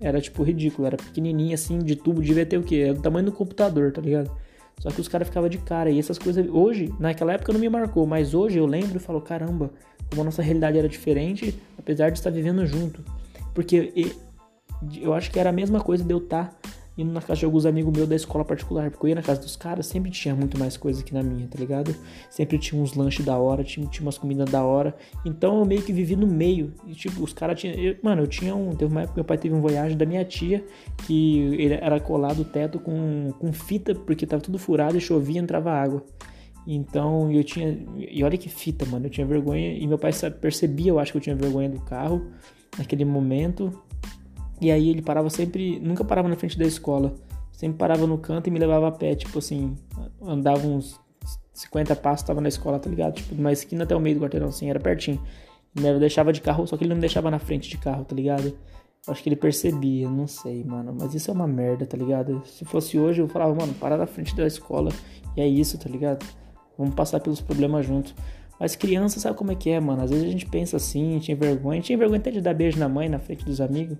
era 0.00 0.20
tipo 0.20 0.44
ridículo, 0.44 0.86
era 0.86 0.96
pequenininha 0.96 1.56
assim, 1.56 1.78
de 1.78 1.96
tubo, 1.96 2.22
devia 2.22 2.46
ter 2.46 2.58
o 2.58 2.62
quê? 2.62 2.76
Era 2.76 2.94
do 2.94 3.02
tamanho 3.02 3.26
do 3.26 3.32
computador, 3.32 3.92
tá 3.92 4.00
ligado? 4.00 4.30
Só 4.80 4.90
que 4.90 5.00
os 5.00 5.06
caras 5.06 5.28
ficavam 5.28 5.48
de 5.48 5.58
cara, 5.58 5.90
e 5.90 5.98
essas 5.98 6.18
coisas, 6.18 6.46
hoje, 6.48 6.92
naquela 6.98 7.34
época 7.34 7.52
não 7.52 7.60
me 7.60 7.68
marcou, 7.68 8.06
mas 8.06 8.34
hoje 8.34 8.58
eu 8.58 8.66
lembro 8.66 8.96
e 8.96 8.98
falo, 8.98 9.20
caramba, 9.20 9.70
como 10.08 10.22
a 10.22 10.24
nossa 10.24 10.42
realidade 10.42 10.78
era 10.78 10.88
diferente, 10.88 11.54
apesar 11.78 12.10
de 12.10 12.18
estar 12.18 12.30
vivendo 12.30 12.66
junto. 12.66 13.04
Porque 13.54 13.92
eu 15.00 15.12
acho 15.12 15.30
que 15.30 15.38
era 15.38 15.50
a 15.50 15.52
mesma 15.52 15.80
coisa 15.80 16.02
de 16.02 16.12
eu 16.12 16.18
estar 16.18 16.46
tá 16.48 16.70
indo 17.00 17.12
na 17.12 17.20
casa 17.20 17.40
de 17.40 17.44
alguns 17.44 17.66
amigos 17.66 17.92
meus 17.92 18.08
da 18.08 18.16
escola 18.16 18.44
particular. 18.44 18.90
Porque 18.90 19.06
eu 19.06 19.08
ia 19.08 19.14
na 19.14 19.22
casa 19.22 19.40
dos 19.40 19.56
caras, 19.56 19.86
sempre 19.86 20.10
tinha 20.10 20.34
muito 20.34 20.58
mais 20.58 20.76
coisa 20.76 21.02
que 21.02 21.12
na 21.12 21.22
minha, 21.22 21.46
tá 21.46 21.58
ligado? 21.58 21.94
Sempre 22.28 22.58
tinha 22.58 22.80
uns 22.80 22.94
lanches 22.94 23.24
da 23.24 23.36
hora, 23.36 23.64
tinha, 23.64 23.86
tinha 23.86 24.02
umas 24.02 24.18
comidas 24.18 24.50
da 24.50 24.62
hora. 24.62 24.94
Então 25.24 25.58
eu 25.58 25.64
meio 25.64 25.82
que 25.82 25.92
vivi 25.92 26.16
no 26.16 26.26
meio. 26.26 26.72
E, 26.86 26.92
tipo, 26.94 27.22
os 27.22 27.32
caras 27.32 27.58
tinham. 27.60 27.96
Mano, 28.02 28.22
eu 28.22 28.26
tinha 28.26 28.54
um. 28.54 28.74
Teve 28.74 28.90
uma 28.90 29.02
época 29.02 29.14
que 29.14 29.18
meu 29.18 29.24
pai 29.24 29.38
teve 29.38 29.54
um 29.54 29.60
voyage 29.60 29.96
da 29.96 30.06
minha 30.06 30.24
tia, 30.24 30.64
que 31.06 31.38
ele 31.58 31.74
era 31.74 31.98
colado 32.00 32.40
o 32.40 32.44
teto 32.44 32.78
com, 32.78 33.32
com 33.38 33.52
fita, 33.52 33.94
porque 33.94 34.26
tava 34.26 34.42
tudo 34.42 34.58
furado 34.58 34.96
e 34.96 35.00
chovia 35.00 35.36
e 35.36 35.42
entrava 35.42 35.70
água. 35.70 36.04
Então 36.66 37.30
eu 37.32 37.42
tinha. 37.42 37.78
E 37.96 38.22
olha 38.22 38.36
que 38.36 38.48
fita, 38.48 38.84
mano. 38.86 39.06
Eu 39.06 39.10
tinha 39.10 39.26
vergonha. 39.26 39.72
E 39.72 39.86
meu 39.86 39.98
pai 39.98 40.12
percebia, 40.40 40.90
eu 40.90 40.98
acho 40.98 41.12
que 41.12 41.18
eu 41.18 41.22
tinha 41.22 41.36
vergonha 41.36 41.68
do 41.68 41.80
carro 41.80 42.30
naquele 42.78 43.04
momento. 43.04 43.72
E 44.60 44.70
aí 44.70 44.90
ele 44.90 45.02
parava 45.02 45.30
sempre, 45.30 45.80
nunca 45.80 46.04
parava 46.04 46.28
na 46.28 46.36
frente 46.36 46.58
da 46.58 46.64
escola. 46.64 47.14
Sempre 47.52 47.78
parava 47.78 48.06
no 48.06 48.18
canto 48.18 48.46
e 48.46 48.50
me 48.50 48.58
levava 48.58 48.88
a 48.88 48.92
pé, 48.92 49.14
tipo 49.14 49.38
assim, 49.38 49.76
andava 50.22 50.66
uns 50.66 50.98
50 51.52 51.94
passos, 51.96 52.26
tava 52.26 52.40
na 52.40 52.48
escola, 52.48 52.78
tá 52.78 52.88
ligado? 52.88 53.14
Tipo, 53.14 53.34
de 53.34 53.52
esquina 53.52 53.84
até 53.84 53.94
o 53.94 54.00
meio 54.00 54.16
do 54.16 54.22
quarteirão, 54.22 54.48
assim, 54.48 54.70
era 54.70 54.80
pertinho. 54.80 55.20
Me 55.74 55.98
deixava 55.98 56.32
de 56.32 56.40
carro, 56.40 56.66
só 56.66 56.76
que 56.76 56.84
ele 56.84 56.94
não 56.94 57.00
deixava 57.00 57.30
na 57.30 57.38
frente 57.38 57.68
de 57.68 57.76
carro, 57.78 58.04
tá 58.04 58.14
ligado? 58.14 58.56
Acho 59.06 59.22
que 59.22 59.28
ele 59.28 59.36
percebia, 59.36 60.08
não 60.08 60.26
sei, 60.26 60.62
mano. 60.64 60.94
Mas 60.98 61.14
isso 61.14 61.30
é 61.30 61.34
uma 61.34 61.46
merda, 61.46 61.86
tá 61.86 61.96
ligado? 61.96 62.42
Se 62.44 62.64
fosse 62.64 62.98
hoje, 62.98 63.20
eu 63.20 63.28
falava, 63.28 63.54
mano, 63.54 63.72
para 63.74 63.96
na 63.96 64.06
frente 64.06 64.34
da 64.34 64.46
escola. 64.46 64.90
E 65.36 65.40
é 65.40 65.46
isso, 65.46 65.78
tá 65.78 65.88
ligado? 65.88 66.24
Vamos 66.76 66.94
passar 66.94 67.20
pelos 67.20 67.40
problemas 67.40 67.86
juntos. 67.86 68.14
Mas 68.58 68.76
criança 68.76 69.18
sabe 69.18 69.38
como 69.38 69.52
é 69.52 69.54
que 69.54 69.70
é, 69.70 69.80
mano. 69.80 70.02
Às 70.02 70.10
vezes 70.10 70.26
a 70.26 70.30
gente 70.30 70.46
pensa 70.46 70.76
assim, 70.76 71.18
tinha 71.18 71.36
vergonha. 71.36 71.80
Tinha 71.80 71.96
vergonha 71.96 72.20
até 72.20 72.30
de 72.30 72.42
dar 72.42 72.52
beijo 72.52 72.78
na 72.78 72.88
mãe, 72.88 73.08
na 73.08 73.18
frente 73.18 73.44
dos 73.44 73.60
amigos. 73.60 73.96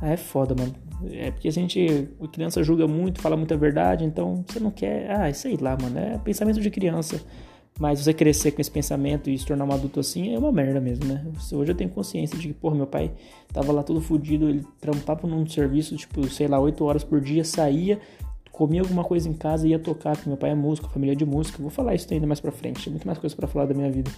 Ah, 0.00 0.10
é 0.10 0.16
foda, 0.16 0.54
mano. 0.54 0.74
É 1.12 1.30
porque 1.30 1.48
a 1.48 1.52
gente, 1.52 2.08
a 2.20 2.28
criança 2.28 2.62
julga 2.62 2.86
muito, 2.86 3.20
fala 3.20 3.36
muita 3.36 3.56
verdade, 3.56 4.04
então 4.04 4.44
você 4.46 4.60
não 4.60 4.70
quer. 4.70 5.10
Ah, 5.10 5.32
sei 5.32 5.56
lá, 5.56 5.76
mano. 5.80 5.98
É 5.98 6.18
pensamento 6.18 6.60
de 6.60 6.70
criança. 6.70 7.20
Mas 7.78 7.98
você 7.98 8.14
crescer 8.14 8.52
com 8.52 8.60
esse 8.60 8.70
pensamento 8.70 9.28
e 9.28 9.36
se 9.36 9.44
tornar 9.44 9.64
um 9.64 9.72
adulto 9.72 9.98
assim 9.98 10.32
é 10.32 10.38
uma 10.38 10.52
merda 10.52 10.80
mesmo, 10.80 11.06
né? 11.06 11.26
Hoje 11.52 11.72
eu 11.72 11.74
tenho 11.74 11.90
consciência 11.90 12.38
de 12.38 12.48
que, 12.48 12.54
porra, 12.54 12.76
meu 12.76 12.86
pai 12.86 13.10
tava 13.52 13.72
lá 13.72 13.82
todo 13.82 14.00
fodido, 14.00 14.48
ele 14.48 14.64
trampava 14.80 15.26
num 15.26 15.44
serviço, 15.44 15.96
tipo, 15.96 16.24
sei 16.28 16.46
lá, 16.46 16.60
8 16.60 16.84
horas 16.84 17.02
por 17.02 17.20
dia, 17.20 17.44
saía, 17.44 17.98
comia 18.52 18.80
alguma 18.80 19.02
coisa 19.02 19.28
em 19.28 19.32
casa 19.32 19.66
e 19.66 19.70
ia 19.70 19.78
tocar, 19.80 20.14
porque 20.14 20.28
meu 20.28 20.36
pai 20.36 20.50
é 20.50 20.54
músico, 20.54 20.88
família 20.88 21.16
de 21.16 21.26
música. 21.26 21.60
vou 21.60 21.70
falar 21.70 21.96
isso 21.96 22.06
ainda 22.12 22.28
mais 22.28 22.38
pra 22.38 22.52
frente, 22.52 22.84
tem 22.84 22.92
muito 22.92 23.06
mais 23.06 23.18
coisa 23.18 23.34
para 23.34 23.48
falar 23.48 23.66
da 23.66 23.74
minha 23.74 23.90
vida. 23.90 24.10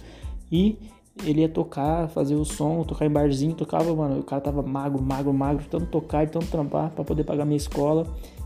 E 0.51 0.77
ele 1.23 1.41
ia 1.41 1.49
tocar, 1.49 2.07
fazer 2.09 2.35
o 2.35 2.45
som, 2.45 2.83
tocar 2.83 3.05
em 3.05 3.09
barzinho, 3.09 3.53
tocava, 3.53 3.93
mano, 3.95 4.19
o 4.19 4.23
cara 4.23 4.41
tava 4.41 4.61
magro, 4.61 5.01
magro, 5.01 5.33
magro, 5.33 5.65
tanto 5.69 5.85
tocar 5.87 6.23
e 6.23 6.27
tanto 6.27 6.47
trampar 6.47 6.91
para 6.91 7.03
poder 7.03 7.23
pagar 7.23 7.45
minha 7.45 7.57
escola 7.57 8.05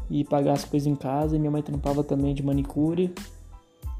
e 0.09 0.23
pagar 0.23 0.53
as 0.53 0.65
coisas 0.65 0.87
em 0.87 0.95
casa. 0.95 1.35
E 1.35 1.39
minha 1.39 1.51
mãe 1.51 1.61
trampava 1.61 2.03
também 2.03 2.33
de 2.33 2.43
manicure. 2.43 3.13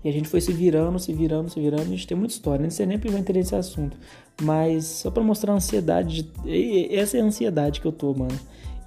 E 0.03 0.09
a 0.09 0.11
gente 0.11 0.27
foi 0.27 0.41
se 0.41 0.51
virando, 0.51 0.97
se 0.97 1.13
virando, 1.13 1.49
se 1.49 1.59
virando. 1.59 1.83
A 1.83 1.85
gente 1.85 2.07
tem 2.07 2.17
muita 2.17 2.33
história, 2.33 2.61
nem 2.61 2.69
sei 2.69 2.85
nem 2.85 2.97
porque 2.97 3.11
vai 3.11 3.21
entender 3.21 3.39
esse 3.39 3.55
assunto. 3.55 3.95
Mas 4.41 4.85
só 4.85 5.11
para 5.11 5.21
mostrar 5.21 5.53
a 5.53 5.55
ansiedade, 5.55 6.23
de... 6.23 6.95
essa 6.95 7.17
é 7.17 7.21
a 7.21 7.23
ansiedade 7.23 7.79
que 7.79 7.87
eu 7.87 7.91
tô, 7.91 8.13
mano. 8.13 8.37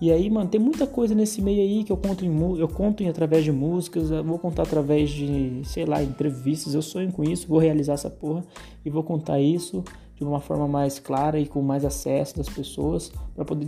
E 0.05 0.13
aí, 0.13 0.29
mano, 0.29 0.51
tem 0.51 0.61
muita 0.61 0.87
coisa 0.87 1.15
nesse 1.15 1.41
meio 1.41 1.63
aí 1.63 1.83
que 1.83 1.91
eu 1.91 1.97
conto 1.97 2.27
em, 2.27 2.59
eu 2.59 2.69
conto 2.69 3.03
em, 3.03 3.09
através 3.09 3.43
de 3.43 3.51
músicas, 3.51 4.11
vou 4.11 4.39
contar 4.39 4.65
através 4.65 5.09
de, 5.09 5.63
sei 5.65 5.87
lá, 5.87 6.03
entrevistas. 6.03 6.75
Eu 6.75 6.83
sonho 6.83 7.11
com 7.11 7.25
isso, 7.25 7.49
vou 7.49 7.59
realizar 7.59 7.95
essa 7.95 8.11
porra 8.11 8.45
e 8.85 8.91
vou 8.91 9.03
contar 9.03 9.41
isso 9.41 9.83
de 10.15 10.23
uma 10.23 10.41
forma 10.41 10.69
mais 10.69 10.99
clara 10.99 11.41
e 11.41 11.47
com 11.47 11.63
mais 11.63 11.87
acesso 11.87 12.37
das 12.37 12.51
pessoas 12.51 13.11
para 13.35 13.47
poder 13.47 13.67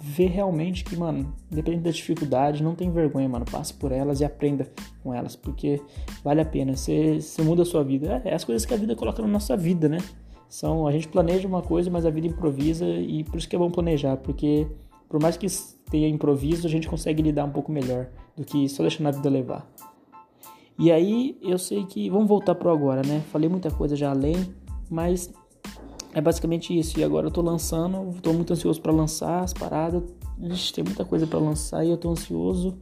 ver 0.00 0.28
realmente 0.28 0.84
que, 0.84 0.94
mano, 0.94 1.34
independente 1.50 1.82
da 1.82 1.90
dificuldade, 1.90 2.62
não 2.62 2.76
tem 2.76 2.88
vergonha, 2.88 3.28
mano. 3.28 3.44
Passe 3.44 3.74
por 3.74 3.90
elas 3.90 4.20
e 4.20 4.24
aprenda 4.24 4.70
com 5.02 5.12
elas, 5.12 5.34
porque 5.34 5.82
vale 6.22 6.40
a 6.40 6.44
pena. 6.44 6.76
Você, 6.76 7.18
muda 7.40 7.62
a 7.62 7.66
sua 7.66 7.82
vida. 7.82 8.22
É, 8.24 8.28
é 8.28 8.34
as 8.34 8.44
coisas 8.44 8.64
que 8.64 8.72
a 8.72 8.76
vida 8.76 8.94
coloca 8.94 9.20
na 9.20 9.26
nossa 9.26 9.56
vida, 9.56 9.88
né? 9.88 9.98
São, 10.48 10.86
a 10.86 10.92
gente 10.92 11.08
planeja 11.08 11.48
uma 11.48 11.60
coisa, 11.60 11.90
mas 11.90 12.06
a 12.06 12.10
vida 12.10 12.28
improvisa 12.28 12.86
e 12.86 13.24
por 13.24 13.36
isso 13.36 13.48
que 13.48 13.56
é 13.56 13.58
bom 13.58 13.68
planejar, 13.68 14.16
porque 14.18 14.68
por 15.12 15.20
mais 15.20 15.36
que 15.36 15.46
tenha 15.90 16.08
improviso, 16.08 16.66
a 16.66 16.70
gente 16.70 16.88
consegue 16.88 17.22
lidar 17.22 17.44
um 17.44 17.50
pouco 17.50 17.70
melhor 17.70 18.08
do 18.34 18.42
que 18.42 18.66
só 18.66 18.82
deixando 18.82 19.08
a 19.08 19.10
vida 19.10 19.28
levar. 19.28 19.70
E 20.78 20.90
aí, 20.90 21.36
eu 21.42 21.58
sei 21.58 21.84
que. 21.84 22.08
Vamos 22.08 22.26
voltar 22.26 22.54
pro 22.54 22.70
agora, 22.70 23.02
né? 23.06 23.22
Falei 23.30 23.46
muita 23.46 23.70
coisa 23.70 23.94
já 23.94 24.08
além, 24.08 24.34
mas 24.88 25.30
é 26.14 26.20
basicamente 26.22 26.76
isso. 26.76 26.98
E 26.98 27.04
agora 27.04 27.26
eu 27.26 27.30
tô 27.30 27.42
lançando, 27.42 28.18
tô 28.22 28.32
muito 28.32 28.54
ansioso 28.54 28.80
para 28.80 28.90
lançar 28.90 29.44
as 29.44 29.52
paradas. 29.52 30.02
Ixi, 30.40 30.72
tem 30.72 30.82
muita 30.82 31.04
coisa 31.04 31.26
para 31.26 31.38
lançar 31.38 31.84
e 31.84 31.90
eu 31.90 31.98
tô 31.98 32.08
ansioso 32.08 32.78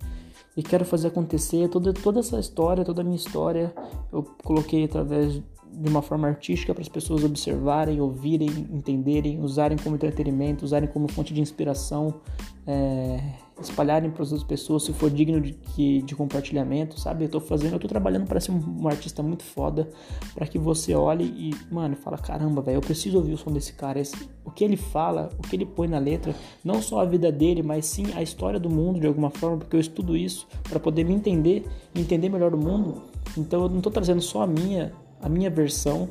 e 0.57 0.63
quero 0.63 0.85
fazer 0.85 1.09
acontecer. 1.09 1.69
Toda, 1.69 1.93
toda 1.93 2.21
essa 2.21 2.39
história, 2.39 2.85
toda 2.85 3.01
a 3.01 3.05
minha 3.05 3.17
história, 3.17 3.75
eu 4.13 4.23
coloquei 4.45 4.85
através 4.85 5.43
de 5.73 5.89
uma 5.89 6.03
forma 6.03 6.29
artística 6.29 6.75
para 6.75 6.83
as 6.83 6.89
pessoas 6.89 7.25
observarem, 7.25 8.01
ouvirem, 8.01 8.49
entenderem, 8.71 9.41
usarem 9.41 9.79
como 9.79 9.97
entretenimento, 9.97 10.65
usarem 10.65 10.89
como 10.89 11.11
fonte 11.11 11.33
de 11.33 11.41
inspiração, 11.41 12.21
é, 12.67 13.21
espalharem 13.61 14.11
para 14.11 14.23
outras 14.23 14.43
pessoas 14.43 14.85
se 14.85 14.93
for 14.93 15.11
digno 15.11 15.41
de, 15.41 15.53
de, 15.77 16.03
de 16.03 16.15
compartilhamento, 16.15 16.99
sabe? 16.99 17.25
Eu 17.25 17.27
estou 17.27 17.41
fazendo, 17.41 17.75
eu 17.75 17.79
tô 17.79 17.89
trabalhando 17.89 18.27
para 18.27 18.41
ser 18.41 18.53
um, 18.53 18.83
um, 18.83 18.89
artista 18.89 19.23
muito 19.23 19.43
foda, 19.43 19.89
para 20.35 20.47
que 20.47 20.59
você 20.59 20.95
olhe 20.95 21.25
e, 21.25 21.55
mano, 21.73 21.97
fala, 21.97 22.19
caramba, 22.19 22.63
velho, 22.63 22.77
eu 22.77 22.81
preciso 22.81 23.19
ouvir 23.19 23.35
o 23.35 23.39
som 23.39 23.51
desse 23.51 23.73
cara, 23.73 24.01
esse, 24.01 24.17
o 24.45 24.51
que 24.51 24.65
ele 24.65 24.77
fala, 24.77 25.31
o 25.39 25.43
que 25.43 25.57
ele 25.57 25.67
põe 25.67 25.89
na 25.89 25.99
letra, 25.99 26.35
não 26.65 26.81
só 26.81 27.01
a 27.01 27.05
vida 27.05 27.31
dele, 27.31 27.63
mas 27.63 27.87
sim 27.87 28.07
a 28.15 28.23
história 28.23 28.59
do 28.59 28.71
mundo 28.71 29.01
de 29.01 29.07
alguma 29.07 29.31
forma, 29.31 29.59
porque 29.59 29.77
eu 29.77 29.81
estudo 29.81 30.17
isso 30.17 30.47
para 30.69 30.81
poder 30.81 31.05
me 31.05 31.15
entender, 31.15 31.67
entender 31.95 32.29
melhor 32.29 32.55
o 32.55 32.59
mundo. 32.59 33.03
Então 33.37 33.63
eu 33.63 33.69
não 33.69 33.79
estou 33.79 33.93
trazendo 33.93 34.21
só 34.21 34.43
a 34.43 34.47
minha 34.47 34.93
a 35.23 35.29
minha 35.29 35.51
versão, 35.51 36.09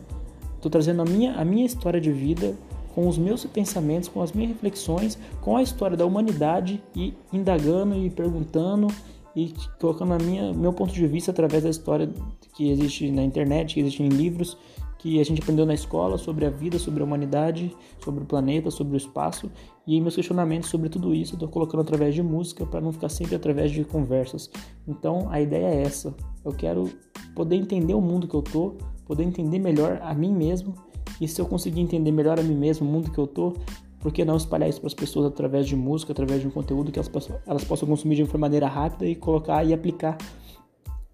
estou 0.56 0.70
trazendo 0.70 1.02
a 1.02 1.06
minha, 1.06 1.34
a 1.34 1.46
minha 1.46 1.66
história 1.66 2.00
de 2.00 2.12
vida 2.12 2.56
com 2.94 3.08
os 3.08 3.18
meus 3.18 3.46
pensamentos, 3.46 4.10
com 4.10 4.22
as 4.22 4.32
minhas 4.32 4.52
reflexões, 4.52 5.18
com 5.42 5.56
a 5.56 5.64
história 5.64 5.96
da 5.96 6.06
humanidade 6.06 6.84
e 6.96 7.14
indagando 7.32 7.96
e 7.96 8.10
perguntando 8.10 8.88
e 9.36 9.54
colocando 9.80 10.14
a 10.14 10.18
minha 10.18 10.52
meu 10.54 10.74
ponto 10.74 10.94
de 10.94 11.08
vista 11.08 11.32
através 11.32 11.64
da 11.64 11.70
história 11.70 12.10
que 12.56 12.70
existe 12.70 13.10
na 13.12 13.24
internet, 13.24 13.76
que 13.76 13.80
existe 13.80 14.04
em 14.04 14.10
livros, 14.10 14.58
que 14.98 15.20
a 15.20 15.24
gente 15.24 15.42
aprendeu 15.42 15.66
na 15.66 15.74
escola 15.74 16.18
sobre 16.18 16.46
a 16.46 16.50
vida, 16.50 16.78
sobre 16.78 17.02
a 17.02 17.06
humanidade, 17.06 17.74
sobre 18.04 18.24
o 18.24 18.26
planeta, 18.26 18.70
sobre 18.70 18.96
o 18.96 18.98
espaço 18.98 19.50
e 19.88 20.00
meus 20.02 20.16
questionamentos 20.16 20.70
sobre 20.70 20.90
tudo 20.90 21.16
isso 21.16 21.36
estou 21.36 21.48
colocando 21.48 21.82
através 21.82 22.14
de 22.14 22.22
música 22.22 22.66
para 22.66 22.82
não 22.82 22.92
ficar 22.92 23.10
sempre 23.10 23.36
através 23.36 23.72
de 23.72 23.84
conversas. 23.86 24.50
Então 24.88 25.28
a 25.32 25.40
ideia 25.40 25.68
é 25.68 25.82
essa. 25.84 26.14
Eu 26.44 26.52
quero 26.52 26.90
poder 27.34 27.56
entender 27.56 27.94
o 27.94 28.02
mundo 28.02 28.28
que 28.28 28.36
eu 28.36 28.42
tô, 28.42 28.76
poder 29.10 29.24
entender 29.24 29.58
melhor 29.58 30.00
a 30.04 30.14
mim 30.14 30.32
mesmo. 30.32 30.76
E 31.20 31.28
se 31.28 31.42
eu 31.42 31.48
conseguir 31.48 31.82
entender 31.82 32.12
melhor 32.12 32.40
a 32.40 32.44
mim 32.44 32.54
mesmo, 32.54 32.88
o 32.88 32.92
mundo 32.92 33.10
que 33.10 33.18
eu 33.18 33.26
tô, 33.26 33.56
por 34.00 34.14
que 34.14 34.24
não 34.24 34.38
espalhar 34.38 34.70
isso 34.70 34.80
para 34.80 34.86
as 34.86 34.94
pessoas 34.94 35.26
através 35.26 35.66
de 35.66 35.76
música, 35.76 36.12
através 36.12 36.42
de 36.42 36.48
um 36.48 36.52
conteúdo 36.52 36.92
que 36.92 37.00
elas, 37.00 37.12
elas 37.48 37.64
possam 37.64 37.90
consumir 37.90 38.18
de 38.18 38.24
uma 38.24 38.38
maneira 38.38 38.68
rápida 38.68 39.08
e 39.08 39.16
colocar 39.16 39.66
e 39.66 39.74
aplicar 39.74 40.16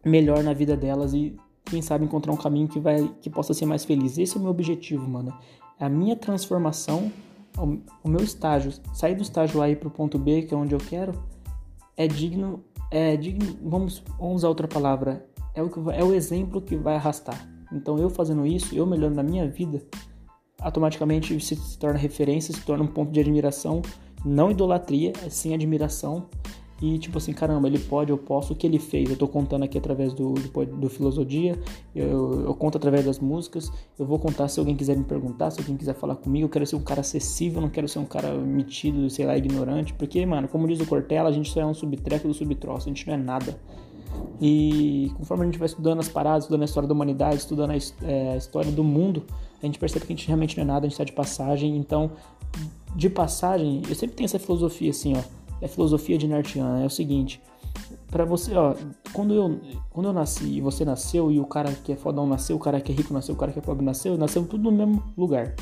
melhor 0.03 0.43
na 0.43 0.51
vida 0.51 0.75
delas 0.75 1.13
e 1.13 1.37
quem 1.63 1.81
sabe 1.81 2.03
encontrar 2.03 2.33
um 2.33 2.37
caminho 2.37 2.67
que 2.67 2.81
vai 2.81 3.09
que 3.21 3.29
possa 3.29 3.53
ser 3.53 3.65
mais 3.65 3.85
feliz. 3.85 4.17
Esse 4.17 4.35
é 4.35 4.39
o 4.39 4.41
meu 4.41 4.51
objetivo, 4.51 5.07
mano. 5.07 5.33
É 5.79 5.85
a 5.85 5.89
minha 5.89 6.17
transformação, 6.17 7.09
o, 7.57 8.09
meu 8.09 8.21
estágio, 8.21 8.73
sair 8.93 9.15
do 9.15 9.23
estágio 9.23 9.63
A 9.63 9.73
para 9.73 9.87
o 9.87 9.91
ponto 9.91 10.19
B, 10.19 10.41
que 10.41 10.53
é 10.53 10.57
onde 10.57 10.75
eu 10.75 10.79
quero, 10.79 11.13
é 11.95 12.07
digno, 12.07 12.61
é 12.91 13.15
digno, 13.15 13.57
vamos, 13.63 14.03
vamos 14.19 14.35
usar 14.35 14.49
outra 14.49 14.67
palavra, 14.67 15.25
é 15.53 15.63
o, 15.63 15.69
que, 15.69 15.79
é 15.93 16.03
o 16.03 16.13
exemplo 16.13 16.61
que 16.61 16.75
vai 16.75 16.95
arrastar. 16.95 17.54
Então 17.71 17.97
eu 17.97 18.09
fazendo 18.09 18.45
isso, 18.45 18.75
eu 18.75 18.85
melhorando 18.85 19.15
na 19.15 19.23
minha 19.23 19.47
vida, 19.47 19.81
automaticamente 20.59 21.39
se, 21.39 21.77
torna 21.77 21.99
referência, 21.99 22.53
se 22.53 22.61
torna 22.61 22.83
um 22.83 22.87
ponto 22.87 23.11
de 23.11 23.19
admiração, 23.19 23.81
não 24.23 24.49
idolatria, 24.51 25.13
é 25.23 25.29
sim 25.29 25.53
admiração. 25.53 26.27
E 26.81 26.99
tipo 26.99 27.17
assim, 27.17 27.31
caramba, 27.31 27.67
ele 27.67 27.79
pode, 27.79 28.11
eu 28.11 28.17
posso, 28.17 28.51
o 28.51 28.55
que 28.55 28.67
ele 28.67 28.79
fez? 28.79 29.09
Eu 29.09 29.15
tô 29.15 29.29
contando 29.29 29.63
aqui 29.63 29.77
através 29.77 30.13
do, 30.13 30.33
do, 30.33 30.65
do 30.65 30.89
Filosofia, 30.89 31.57
eu, 31.95 32.41
eu, 32.41 32.53
conto 32.53 32.77
através 32.77 33.05
das 33.05 33.17
músicas, 33.17 33.71
eu 33.97 34.05
vou 34.05 34.19
contar 34.19 34.49
se 34.49 34.59
alguém 34.59 34.75
quiser 34.75 34.97
me 34.97 35.05
perguntar, 35.05 35.51
se 35.51 35.61
alguém 35.61 35.77
quiser 35.77 35.93
falar 35.93 36.17
comigo, 36.17 36.45
eu 36.45 36.49
quero 36.49 36.65
ser 36.65 36.75
um 36.75 36.83
cara 36.83 36.99
acessível, 36.99 37.61
não 37.61 37.69
quero 37.69 37.87
ser 37.87 37.99
um 37.99 38.05
cara 38.05 38.33
metido, 38.33 39.09
sei 39.09 39.25
lá, 39.25 39.37
ignorante, 39.37 39.93
porque, 39.93 40.25
mano, 40.25 40.49
como 40.49 40.67
diz 40.67 40.81
o 40.81 40.85
Cortella, 40.85 41.29
a 41.29 41.31
gente 41.31 41.49
só 41.49 41.61
é 41.61 41.65
um 41.65 41.73
subtreco 41.73 42.27
do 42.27 42.33
subtroço, 42.33 42.89
a 42.89 42.89
gente 42.89 43.07
não 43.07 43.13
é 43.13 43.17
nada. 43.17 43.57
E 44.41 45.11
conforme 45.17 45.43
a 45.43 45.45
gente 45.45 45.57
vai 45.57 45.67
estudando 45.67 45.99
as 45.99 46.09
paradas, 46.09 46.43
estudando 46.43 46.61
a 46.61 46.65
história 46.65 46.87
da 46.87 46.93
humanidade, 46.93 47.37
estudando 47.37 47.71
a, 47.71 47.75
é, 48.05 48.33
a 48.33 48.37
história 48.37 48.71
do 48.71 48.83
mundo, 48.83 49.23
a 49.61 49.65
gente 49.65 49.79
percebe 49.79 50.05
que 50.05 50.13
a 50.13 50.15
gente 50.15 50.27
realmente 50.27 50.57
não 50.57 50.63
é 50.63 50.67
nada, 50.67 50.79
a 50.85 50.89
gente 50.89 50.93
está 50.93 51.03
de 51.03 51.13
passagem. 51.13 51.75
Então, 51.77 52.11
de 52.95 53.09
passagem, 53.09 53.81
eu 53.87 53.95
sempre 53.95 54.15
tenho 54.15 54.25
essa 54.25 54.39
filosofia 54.39 54.91
assim, 54.91 55.13
ó. 55.15 55.21
É 55.61 55.65
a 55.65 55.69
filosofia 55.69 56.17
de 56.17 56.27
Nartiana, 56.27 56.83
é 56.83 56.85
o 56.85 56.89
seguinte. 56.89 57.41
para 58.11 58.25
você, 58.25 58.55
ó, 58.55 58.75
quando 59.13 59.33
eu, 59.33 59.59
quando 59.89 60.07
eu 60.07 60.13
nasci 60.13 60.45
e 60.45 60.61
você 60.61 60.83
nasceu, 60.83 61.31
e 61.31 61.39
o 61.39 61.45
cara 61.45 61.71
que 61.71 61.93
é 61.93 61.95
fodão 61.95 62.27
nasceu, 62.27 62.55
o 62.55 62.59
cara 62.59 62.79
que 62.81 62.91
é 62.91 62.95
rico 62.95 63.13
nasceu, 63.13 63.35
o 63.35 63.37
cara 63.37 63.51
que 63.51 63.59
é 63.59 63.61
pobre 63.61 63.85
nasceu, 63.85 64.17
nascemos 64.17 64.49
tudo 64.49 64.69
no 64.69 64.71
mesmo 64.71 65.03
lugar. 65.17 65.55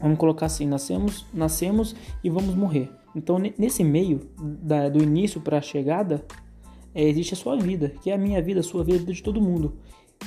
Vamos 0.00 0.18
colocar 0.18 0.46
assim, 0.46 0.66
nascemos, 0.66 1.24
nascemos 1.32 1.96
e 2.22 2.28
vamos 2.28 2.54
morrer. 2.54 2.90
Então, 3.16 3.38
nesse 3.38 3.82
meio, 3.82 4.20
da, 4.38 4.88
do 4.88 5.02
início 5.02 5.40
para 5.40 5.58
a 5.58 5.62
chegada, 5.62 6.24
é, 6.94 7.02
existe 7.02 7.34
a 7.34 7.36
sua 7.36 7.56
vida, 7.56 7.88
que 8.00 8.10
é 8.10 8.14
a 8.14 8.18
minha 8.18 8.40
vida, 8.40 8.60
a 8.60 8.62
sua 8.62 8.84
vida, 8.84 8.96
a 8.96 9.00
vida 9.00 9.12
de 9.12 9.22
todo 9.22 9.40
mundo. 9.40 9.76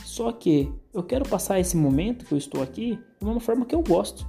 Só 0.04 0.32
que 0.32 0.72
eu 0.94 1.04
quero 1.04 1.28
passar 1.28 1.60
esse 1.60 1.78
momento 1.78 2.26
que 2.26 2.34
eu 2.34 2.38
estou 2.38 2.62
aqui 2.62 3.00
de 3.20 3.26
uma 3.26 3.40
forma 3.40 3.66
que 3.66 3.74
eu 3.74 3.82
gosto, 3.82 4.28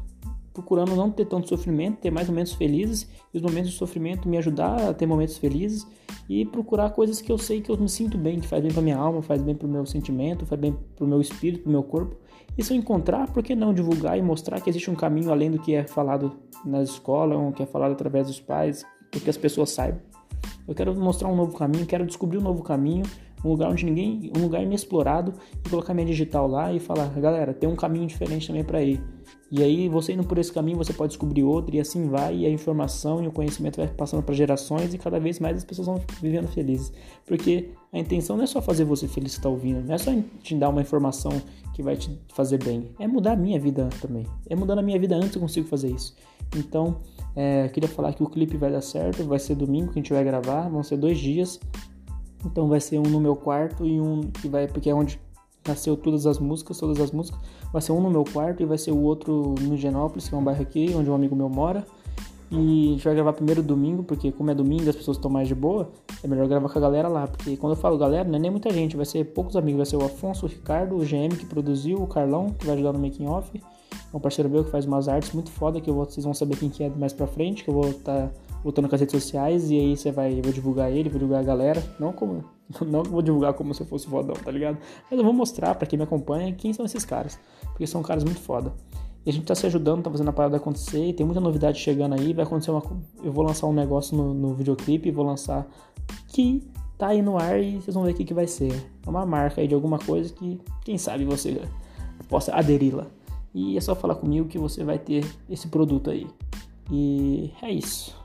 procurando 0.52 0.97
não 0.97 1.11
ter 1.11 1.26
tanto 1.26 1.49
sofrimento, 1.49 1.99
ter 1.99 2.11
mais 2.11 2.28
momentos 2.28 2.52
felizes 2.54 3.09
e 3.33 3.37
os 3.37 3.42
momentos 3.42 3.71
de 3.71 3.76
sofrimento 3.76 4.28
me 4.28 4.37
ajudar 4.38 4.88
a 4.88 4.95
ter 4.95 5.07
momentos 5.07 5.37
felizes 5.38 5.87
e 6.28 6.45
procurar 6.45 6.90
coisas 6.90 7.21
que 7.21 7.30
eu 7.30 7.38
sei 7.38 7.61
que 7.61 7.71
eu 7.71 7.76
me 7.76 7.88
sinto 7.88 8.18
bem, 8.18 8.40
que 8.40 8.47
faz 8.47 8.62
bem 8.62 8.73
para 8.73 8.83
minha 8.83 8.97
alma, 8.97 9.23
faz 9.23 9.40
bem 9.42 9.54
para 9.54 9.66
o 9.66 9.71
meu 9.71 9.87
sentimento, 9.87 10.47
faz 10.47 10.61
bem 10.61 10.76
para 10.97 11.04
o 11.04 11.09
meu 11.09 11.21
espírito, 11.21 11.62
para 11.62 11.68
o 11.68 11.73
meu 11.73 11.83
corpo. 11.83 12.16
E 12.57 12.62
se 12.62 12.73
eu 12.73 12.76
encontrar, 12.76 13.30
por 13.33 13.42
que 13.42 13.54
não 13.54 13.73
divulgar 13.73 14.18
e 14.18 14.23
mostrar 14.23 14.61
que 14.61 14.68
existe 14.68 14.90
um 14.90 14.95
caminho 14.95 15.30
além 15.30 15.50
do 15.50 15.61
que 15.61 15.75
é 15.75 15.85
falado 15.85 16.37
na 16.64 16.83
escola, 16.83 17.37
ou 17.37 17.52
que 17.52 17.62
é 17.62 17.66
falado 17.66 17.92
através 17.92 18.26
dos 18.26 18.40
pais, 18.40 18.85
para 19.11 19.21
que 19.21 19.30
as 19.30 19.37
pessoas 19.37 19.71
saibam. 19.71 20.00
Eu 20.68 20.75
quero 20.75 20.94
mostrar 20.94 21.28
um 21.28 21.34
novo 21.34 21.56
caminho, 21.56 21.87
quero 21.87 22.04
descobrir 22.04 22.37
um 22.37 22.42
novo 22.42 22.62
caminho, 22.62 23.04
um 23.42 23.48
lugar 23.48 23.70
onde 23.70 23.87
ninguém, 23.87 24.30
um 24.37 24.42
lugar 24.42 24.62
inexplorado 24.62 25.32
e 25.64 25.68
colocar 25.70 25.94
minha 25.94 26.06
digital 26.06 26.46
lá 26.46 26.70
e 26.72 26.78
falar, 26.78 27.08
galera, 27.18 27.54
tem 27.54 27.66
um 27.66 27.75
caminho 27.75 28.06
diferente 28.06 28.46
também 28.46 28.62
para 28.62 28.82
ir. 28.82 29.02
E 29.50 29.62
aí, 29.62 29.88
você 29.88 30.12
indo 30.12 30.25
por 30.25 30.37
esse 30.37 30.52
caminho, 30.52 30.76
você 30.76 30.92
pode 30.92 31.12
descobrir 31.12 31.42
outro 31.42 31.75
e 31.75 31.80
assim 31.80 32.06
vai, 32.06 32.37
e 32.37 32.46
a 32.46 32.50
informação 32.50 33.25
e 33.25 33.26
o 33.26 33.32
conhecimento 33.32 33.78
vai 33.78 33.88
passando 33.88 34.22
para 34.22 34.34
gerações 34.34 34.92
e 34.92 34.98
cada 34.98 35.18
vez 35.18 35.40
mais 35.40 35.56
as 35.56 35.64
pessoas 35.64 35.87
vão 35.87 36.00
vivendo 36.20 36.48
felizes. 36.48 36.92
Porque 37.25 37.70
a 37.90 37.98
intenção 37.98 38.37
não 38.37 38.44
é 38.44 38.46
só 38.46 38.60
fazer 38.60 38.84
você 38.84 39.08
feliz 39.08 39.32
que 39.32 39.38
está 39.38 39.48
ouvindo, 39.48 39.82
não 39.82 39.94
é 39.94 39.98
só 39.98 40.12
te 40.42 40.54
dar 40.54 40.68
uma 40.68 40.82
informação 40.82 41.32
que 41.72 41.82
vai 41.82 41.96
te 41.96 42.20
fazer 42.34 42.62
bem, 42.62 42.90
é 42.98 43.06
mudar 43.06 43.32
a 43.32 43.37
minha 43.37 43.58
vida 43.58 43.88
também. 44.02 44.26
É 44.50 44.54
mudar 44.54 44.78
a 44.78 44.82
minha 44.82 44.98
vida 44.98 45.16
antes 45.16 45.34
eu 45.34 45.40
consigo 45.40 45.66
fazer 45.66 45.90
isso. 45.90 46.14
Então, 46.54 46.98
é, 47.40 47.68
queria 47.68 47.88
falar 47.88 48.12
que 48.14 48.21
o 48.21 48.26
clipe 48.26 48.57
vai 48.57 48.68
dar 48.68 48.80
certo, 48.80 49.23
vai 49.23 49.38
ser 49.38 49.54
domingo 49.54 49.92
que 49.92 50.00
a 50.00 50.02
gente 50.02 50.12
vai 50.12 50.25
gravar, 50.25 50.68
vão 50.68 50.83
ser 50.83 50.97
dois 50.97 51.21
dias. 51.21 51.61
Então 52.45 52.66
vai 52.66 52.80
ser 52.80 52.99
um 52.99 53.04
no 53.04 53.21
meu 53.21 53.37
quarto 53.37 53.87
e 53.87 54.00
um 54.00 54.23
que 54.23 54.49
vai, 54.49 54.66
porque 54.66 54.90
é 54.90 54.95
onde 54.95 55.21
nasceu 55.64 55.97
todas 55.97 56.26
as 56.26 56.40
músicas, 56.40 56.78
todas 56.78 57.00
as 57.00 57.12
músicas. 57.12 57.40
Vai 57.73 57.80
ser 57.80 57.92
um 57.92 58.00
no 58.00 58.11
meu 58.11 58.25
quarto 58.25 58.61
e 58.61 58.66
vai 58.66 58.76
ser 58.76 58.90
o 58.90 59.00
outro 59.00 59.54
no 59.61 59.76
Genópolis, 59.76 60.28
que 60.28 60.35
é 60.35 60.38
um 60.38 60.42
bairro 60.42 60.62
aqui, 60.62 60.92
onde 60.97 61.09
um 61.09 61.14
amigo 61.14 61.37
meu 61.37 61.49
mora. 61.49 61.87
E 62.50 62.88
a 62.88 62.90
gente 62.95 63.04
vai 63.04 63.14
gravar 63.14 63.33
primeiro 63.35 63.62
domingo, 63.62 64.02
porque 64.02 64.33
como 64.33 64.50
é 64.50 64.54
domingo 64.54 64.90
as 64.90 64.97
pessoas 64.97 65.16
estão 65.16 65.30
mais 65.30 65.47
de 65.47 65.54
boa, 65.54 65.92
é 66.25 66.26
melhor 66.26 66.49
gravar 66.49 66.68
com 66.68 66.78
a 66.78 66.83
galera 66.83 67.07
lá. 67.07 67.28
Porque 67.28 67.57
quando 67.57 67.75
eu 67.75 67.76
falo 67.76 67.97
galera, 67.97 68.28
não 68.28 68.35
é 68.35 68.40
nem 68.40 68.50
muita 68.50 68.71
gente, 68.71 68.97
vai 68.97 69.07
ser 69.07 69.23
poucos 69.26 69.54
amigos. 69.54 69.76
Vai 69.76 69.87
ser 69.87 69.97
o 69.97 70.04
Afonso, 70.04 70.47
o 70.47 70.49
Ricardo, 70.49 70.97
o 70.97 71.04
GM 71.04 71.37
que 71.38 71.47
produziu, 71.47 72.02
o 72.02 72.07
Carlão, 72.09 72.50
que 72.50 72.66
vai 72.66 72.75
ajudar 72.75 72.92
no 72.92 72.99
making 72.99 73.28
off 73.28 73.49
é 74.12 74.16
um 74.16 74.21
parceiro 74.21 74.49
meu 74.49 74.64
que 74.64 74.71
faz 74.71 74.87
umas 74.87 75.09
artes 75.09 75.33
muito 75.33 75.50
foda, 75.50 75.80
que 75.80 75.90
vou, 75.90 76.04
vocês 76.04 76.25
vão 76.25 76.35
saber 76.35 76.57
quem 76.57 76.68
que 76.68 76.83
é 76.83 76.88
mais 76.88 77.12
pra 77.12 77.26
frente, 77.26 77.64
que 77.64 77.71
eu 77.71 77.75
vou 77.75 77.88
estar 77.90 78.28
tá 78.28 78.30
botando 78.62 78.88
com 78.88 78.95
as 78.95 79.00
redes 79.00 79.23
sociais, 79.23 79.71
e 79.71 79.78
aí 79.78 79.97
você 79.97 80.11
vai, 80.11 80.38
eu 80.38 80.42
vou 80.42 80.52
divulgar 80.52 80.90
ele, 80.90 81.09
vou 81.09 81.18
divulgar 81.18 81.42
a 81.42 81.47
galera, 81.47 81.83
não 81.99 82.12
como, 82.12 82.45
não 82.87 83.02
vou 83.02 83.23
divulgar 83.23 83.54
como 83.54 83.75
se 83.75 83.83
eu 83.83 83.87
fosse 83.87 84.07
fodão, 84.07 84.35
tá 84.35 84.50
ligado? 84.50 84.78
Mas 85.11 85.18
eu 85.18 85.25
vou 85.25 85.33
mostrar 85.33 85.75
para 85.75 85.87
quem 85.87 85.99
me 85.99 86.04
acompanha 86.04 86.52
quem 86.52 86.73
são 86.73 86.85
esses 86.85 87.04
caras, 87.04 87.38
porque 87.62 87.87
são 87.87 88.02
caras 88.02 88.25
muito 88.25 88.40
foda. 88.40 88.73
E 89.26 89.30
a 89.30 89.33
gente 89.33 89.45
tá 89.45 89.54
se 89.54 89.66
ajudando, 89.66 90.02
tá 90.02 90.11
fazendo 90.11 90.28
a 90.28 90.33
parada 90.33 90.57
acontecer, 90.57 91.12
tem 91.12 91.26
muita 91.26 91.40
novidade 91.40 91.78
chegando 91.78 92.14
aí, 92.14 92.33
vai 92.33 92.45
acontecer 92.45 92.71
uma, 92.71 92.83
eu 93.23 93.33
vou 93.33 93.45
lançar 93.45 93.66
um 93.66 93.73
negócio 93.73 94.16
no, 94.16 94.33
no 94.33 94.54
videoclipe, 94.54 95.11
vou 95.11 95.25
lançar 95.25 95.66
que 96.28 96.66
tá 96.97 97.09
aí 97.09 97.21
no 97.21 97.38
ar 97.38 97.62
e 97.62 97.76
vocês 97.76 97.95
vão 97.95 98.04
ver 98.04 98.12
o 98.12 98.14
que, 98.14 98.25
que 98.25 98.35
vai 98.35 98.47
ser. 98.47 98.73
É 99.07 99.11
uma 99.11 99.26
marca 99.26 99.61
aí 99.61 99.68
de 99.68 99.75
alguma 99.75 99.99
coisa 99.99 100.33
que, 100.33 100.61
quem 100.85 100.97
sabe 100.97 101.25
você 101.25 101.61
possa 102.28 102.54
aderi-la. 102.54 103.07
E 103.58 103.76
é 103.76 103.80
só 103.80 103.92
falar 103.92 104.14
comigo 104.14 104.46
que 104.46 104.56
você 104.56 104.84
vai 104.84 105.00
ter 105.00 105.26
esse 105.50 105.66
produto 105.66 106.10
aí. 106.10 106.28
E 106.92 107.52
é 107.60 107.72
isso. 107.72 108.16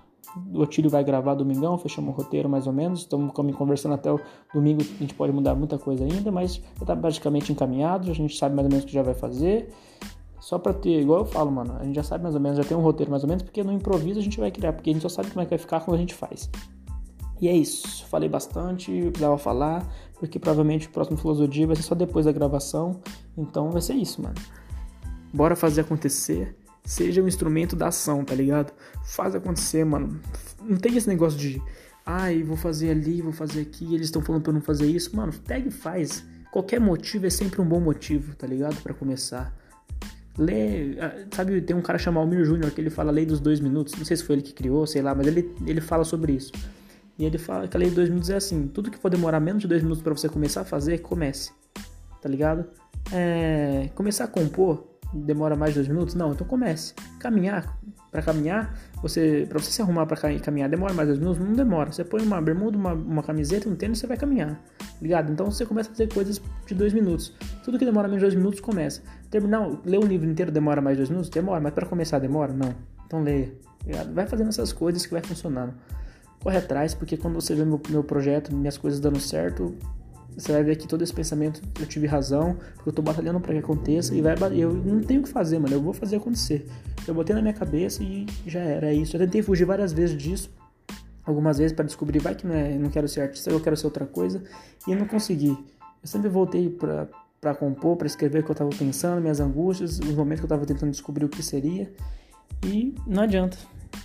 O 0.53 0.59
Otílio 0.61 0.91
vai 0.91 1.03
gravar 1.03 1.33
domingão, 1.33 1.75
fechamos 1.75 2.13
o 2.13 2.17
roteiro 2.17 2.47
mais 2.47 2.67
ou 2.67 2.73
menos. 2.73 2.99
Estamos 2.99 3.33
conversando 3.33 3.95
até 3.95 4.11
o 4.13 4.19
domingo, 4.53 4.83
a 4.83 4.99
gente 4.99 5.15
pode 5.15 5.33
mudar 5.33 5.55
muita 5.55 5.79
coisa 5.79 6.03
ainda, 6.03 6.31
mas 6.31 6.55
já 6.57 6.61
está 6.81 6.95
praticamente 6.95 7.51
encaminhado, 7.51 8.11
a 8.11 8.13
gente 8.13 8.37
sabe 8.37 8.53
mais 8.53 8.65
ou 8.65 8.69
menos 8.69 8.83
o 8.83 8.87
que 8.87 8.93
já 8.93 9.01
vai 9.01 9.15
fazer. 9.15 9.69
Só 10.39 10.59
pra 10.59 10.71
ter, 10.71 11.01
igual 11.01 11.21
eu 11.21 11.25
falo, 11.25 11.51
mano, 11.51 11.77
a 11.79 11.83
gente 11.83 11.95
já 11.95 12.03
sabe 12.03 12.21
mais 12.21 12.35
ou 12.35 12.41
menos, 12.41 12.57
já 12.59 12.63
tem 12.63 12.77
um 12.77 12.81
roteiro 12.81 13.09
mais 13.09 13.23
ou 13.23 13.29
menos, 13.29 13.41
porque 13.41 13.63
no 13.63 13.71
improviso 13.71 14.19
a 14.19 14.21
gente 14.21 14.39
vai 14.39 14.51
criar, 14.51 14.73
porque 14.73 14.91
a 14.91 14.93
gente 14.93 15.01
só 15.01 15.09
sabe 15.09 15.31
como 15.31 15.41
é 15.41 15.45
que 15.45 15.49
vai 15.49 15.59
ficar 15.59 15.79
quando 15.79 15.95
a 15.95 15.99
gente 15.99 16.13
faz. 16.13 16.47
E 17.41 17.47
é 17.47 17.53
isso, 17.53 18.05
falei 18.05 18.29
bastante, 18.29 18.91
eu 18.91 19.09
precisava 19.09 19.37
falar, 19.37 19.83
porque 20.19 20.37
provavelmente 20.37 20.87
o 20.87 20.91
próximo 20.91 21.17
Filosofia 21.17 21.65
vai 21.65 21.75
ser 21.75 21.83
só 21.83 21.95
depois 21.95 22.25
da 22.25 22.31
gravação, 22.31 23.01
então 23.35 23.71
vai 23.71 23.81
ser 23.81 23.95
isso, 23.95 24.21
mano. 24.21 24.35
Bora 25.33 25.55
fazer 25.55 25.81
acontecer. 25.81 26.55
Seja 26.85 27.23
um 27.23 27.27
instrumento 27.27 27.75
da 27.75 27.87
ação, 27.87 28.23
tá 28.23 28.35
ligado? 28.35 28.71
Faz 29.05 29.33
acontecer, 29.33 29.83
mano. 29.83 30.19
Não 30.61 30.77
tem 30.77 30.95
esse 30.95 31.07
negócio 31.07 31.39
de, 31.39 31.61
ai, 32.05 32.43
vou 32.43 32.55
fazer 32.55 32.91
ali, 32.91 33.21
vou 33.21 33.31
fazer 33.31 33.61
aqui, 33.61 33.95
eles 33.95 34.07
estão 34.07 34.21
falando 34.21 34.43
pra 34.43 34.51
eu 34.51 34.55
não 34.55 34.61
fazer 34.61 34.85
isso. 34.85 35.15
Mano, 35.15 35.33
pega 35.47 35.69
e 35.69 35.71
faz. 35.71 36.23
qualquer 36.51 36.79
motivo 36.79 37.25
é 37.25 37.29
sempre 37.29 37.61
um 37.61 37.65
bom 37.65 37.79
motivo, 37.79 38.35
tá 38.35 38.45
ligado? 38.45 38.75
Para 38.83 38.93
começar. 38.93 39.51
Lê, 40.37 40.99
ah, 40.99 41.25
sabe, 41.33 41.61
tem 41.61 41.75
um 41.75 41.81
cara 41.81 41.97
chamado 41.97 42.23
Almir 42.23 42.43
Júnior 42.43 42.71
que 42.71 42.81
ele 42.81 42.89
fala 42.89 43.11
a 43.11 43.13
lei 43.13 43.25
dos 43.25 43.39
dois 43.39 43.59
minutos, 43.59 43.93
não 43.95 44.03
sei 44.03 44.17
se 44.17 44.23
foi 44.23 44.35
ele 44.35 44.41
que 44.41 44.53
criou, 44.53 44.85
sei 44.85 45.01
lá, 45.01 45.13
mas 45.13 45.27
ele, 45.27 45.55
ele 45.65 45.79
fala 45.79 46.03
sobre 46.03 46.33
isso. 46.33 46.51
E 47.17 47.25
ele 47.25 47.37
fala 47.37 47.67
que 47.67 47.77
a 47.77 47.79
lei 47.79 47.89
dos 47.89 47.95
dois 47.95 48.09
minutos 48.09 48.29
é 48.29 48.35
assim: 48.35 48.67
tudo 48.67 48.91
que 48.91 48.97
for 48.97 49.09
demorar 49.09 49.39
menos 49.39 49.61
de 49.61 49.67
dois 49.67 49.81
minutos 49.81 50.03
para 50.03 50.13
você 50.13 50.27
começar 50.27 50.61
a 50.61 50.65
fazer, 50.65 50.99
comece. 50.99 51.51
Tá 52.21 52.27
ligado? 52.27 52.65
É, 53.11 53.89
começar 53.95 54.25
a 54.25 54.27
compor 54.27 54.92
demora 55.13 55.55
mais 55.55 55.73
de 55.73 55.79
dois 55.79 55.87
minutos? 55.87 56.15
Não, 56.15 56.31
então 56.31 56.45
comece. 56.45 56.93
Caminhar, 57.19 57.77
para 58.11 58.21
caminhar, 58.21 58.77
você 59.01 59.45
para 59.47 59.59
você 59.59 59.71
se 59.71 59.81
arrumar 59.81 60.05
para 60.05 60.17
caminhar 60.39 60.69
demora 60.69 60.93
mais 60.93 61.07
dois 61.07 61.19
minutos? 61.19 61.43
Não 61.43 61.53
demora. 61.53 61.91
Você 61.91 62.03
põe 62.03 62.21
uma 62.21 62.41
bermuda, 62.41 62.77
uma, 62.77 62.93
uma 62.93 63.23
camiseta, 63.23 63.69
um 63.69 63.75
tênis, 63.75 63.99
você 63.99 64.07
vai 64.07 64.17
caminhar. 64.17 64.59
Ligado? 65.01 65.31
Então 65.31 65.49
você 65.49 65.65
começa 65.65 65.89
a 65.89 65.91
fazer 65.91 66.13
coisas 66.13 66.41
de 66.65 66.75
dois 66.75 66.93
minutos. 66.93 67.33
Tudo 67.63 67.79
que 67.79 67.85
demora 67.85 68.07
menos 68.07 68.21
de 68.21 68.25
dois 68.25 68.35
minutos 68.35 68.59
começa. 68.59 69.01
Terminar, 69.29 69.69
ler 69.85 69.99
um 69.99 70.07
livro 70.07 70.29
inteiro 70.29 70.51
demora 70.51 70.81
mais 70.81 70.97
dois 70.97 71.09
minutos? 71.09 71.29
Demora, 71.29 71.61
mas 71.61 71.73
para 71.73 71.85
começar 71.85 72.19
demora? 72.19 72.53
Não. 72.53 72.73
Então 73.05 73.21
leia. 73.23 73.53
Ligado? 73.85 74.13
Vai 74.13 74.25
fazendo 74.25 74.49
essas 74.49 74.71
coisas 74.71 75.05
que 75.05 75.11
vai 75.11 75.21
funcionando 75.21 75.73
corre 76.43 76.57
atrás, 76.57 76.93
porque 76.93 77.15
quando 77.15 77.35
você 77.35 77.55
vê 77.55 77.63
meu, 77.63 77.81
meu 77.89 78.03
projeto, 78.03 78.53
minhas 78.53 78.77
coisas 78.77 78.99
dando 78.99 79.19
certo, 79.19 79.73
você 80.35 80.51
vai 80.51 80.63
ver 80.63 80.75
que 80.75 80.87
todo 80.87 81.03
esse 81.03 81.13
pensamento 81.13 81.61
eu 81.79 81.85
tive 81.85 82.07
razão, 82.07 82.57
porque 82.75 82.89
eu 82.89 82.93
tô 82.93 83.01
batalhando 83.01 83.39
para 83.39 83.53
que 83.53 83.59
aconteça 83.59 84.15
e 84.15 84.21
vai 84.21 84.35
eu 84.53 84.73
não 84.73 85.01
tenho 85.01 85.21
o 85.21 85.23
que 85.23 85.29
fazer, 85.29 85.59
mano, 85.59 85.73
eu 85.73 85.81
vou 85.81 85.93
fazer 85.93 86.17
acontecer. 86.17 86.65
Eu 87.07 87.13
botei 87.13 87.35
na 87.35 87.41
minha 87.41 87.53
cabeça 87.53 88.03
e 88.03 88.25
já 88.45 88.59
era, 88.61 88.87
é 88.87 88.93
isso. 88.93 89.15
Eu 89.15 89.19
tentei 89.19 89.41
fugir 89.41 89.65
várias 89.65 89.93
vezes 89.93 90.17
disso, 90.17 90.51
algumas 91.25 91.57
vezes 91.57 91.73
para 91.73 91.85
descobrir, 91.85 92.19
vai 92.19 92.35
que 92.35 92.45
não, 92.47 92.55
é, 92.55 92.77
não 92.77 92.89
quero 92.89 93.07
ser 93.07 93.21
artista, 93.21 93.49
eu 93.49 93.59
quero 93.59 93.75
ser 93.77 93.85
outra 93.85 94.05
coisa, 94.05 94.43
e 94.87 94.95
não 94.95 95.05
consegui. 95.05 95.49
Eu 95.49 96.07
sempre 96.07 96.29
voltei 96.29 96.69
para 96.69 97.07
para 97.39 97.53
compor, 97.53 97.97
para 97.97 98.07
escrever 98.07 98.39
o 98.39 98.43
que 98.43 98.51
eu 98.51 98.53
estava 98.53 98.69
pensando, 98.69 99.19
minhas 99.19 99.41
angústias, 99.41 99.99
os 99.99 100.15
momentos 100.15 100.39
que 100.39 100.45
eu 100.45 100.47
estava 100.47 100.65
tentando 100.65 100.91
descobrir 100.91 101.25
o 101.25 101.29
que 101.29 101.43
seria, 101.43 101.91
e 102.65 102.95
não 103.05 103.23
adianta 103.23 103.57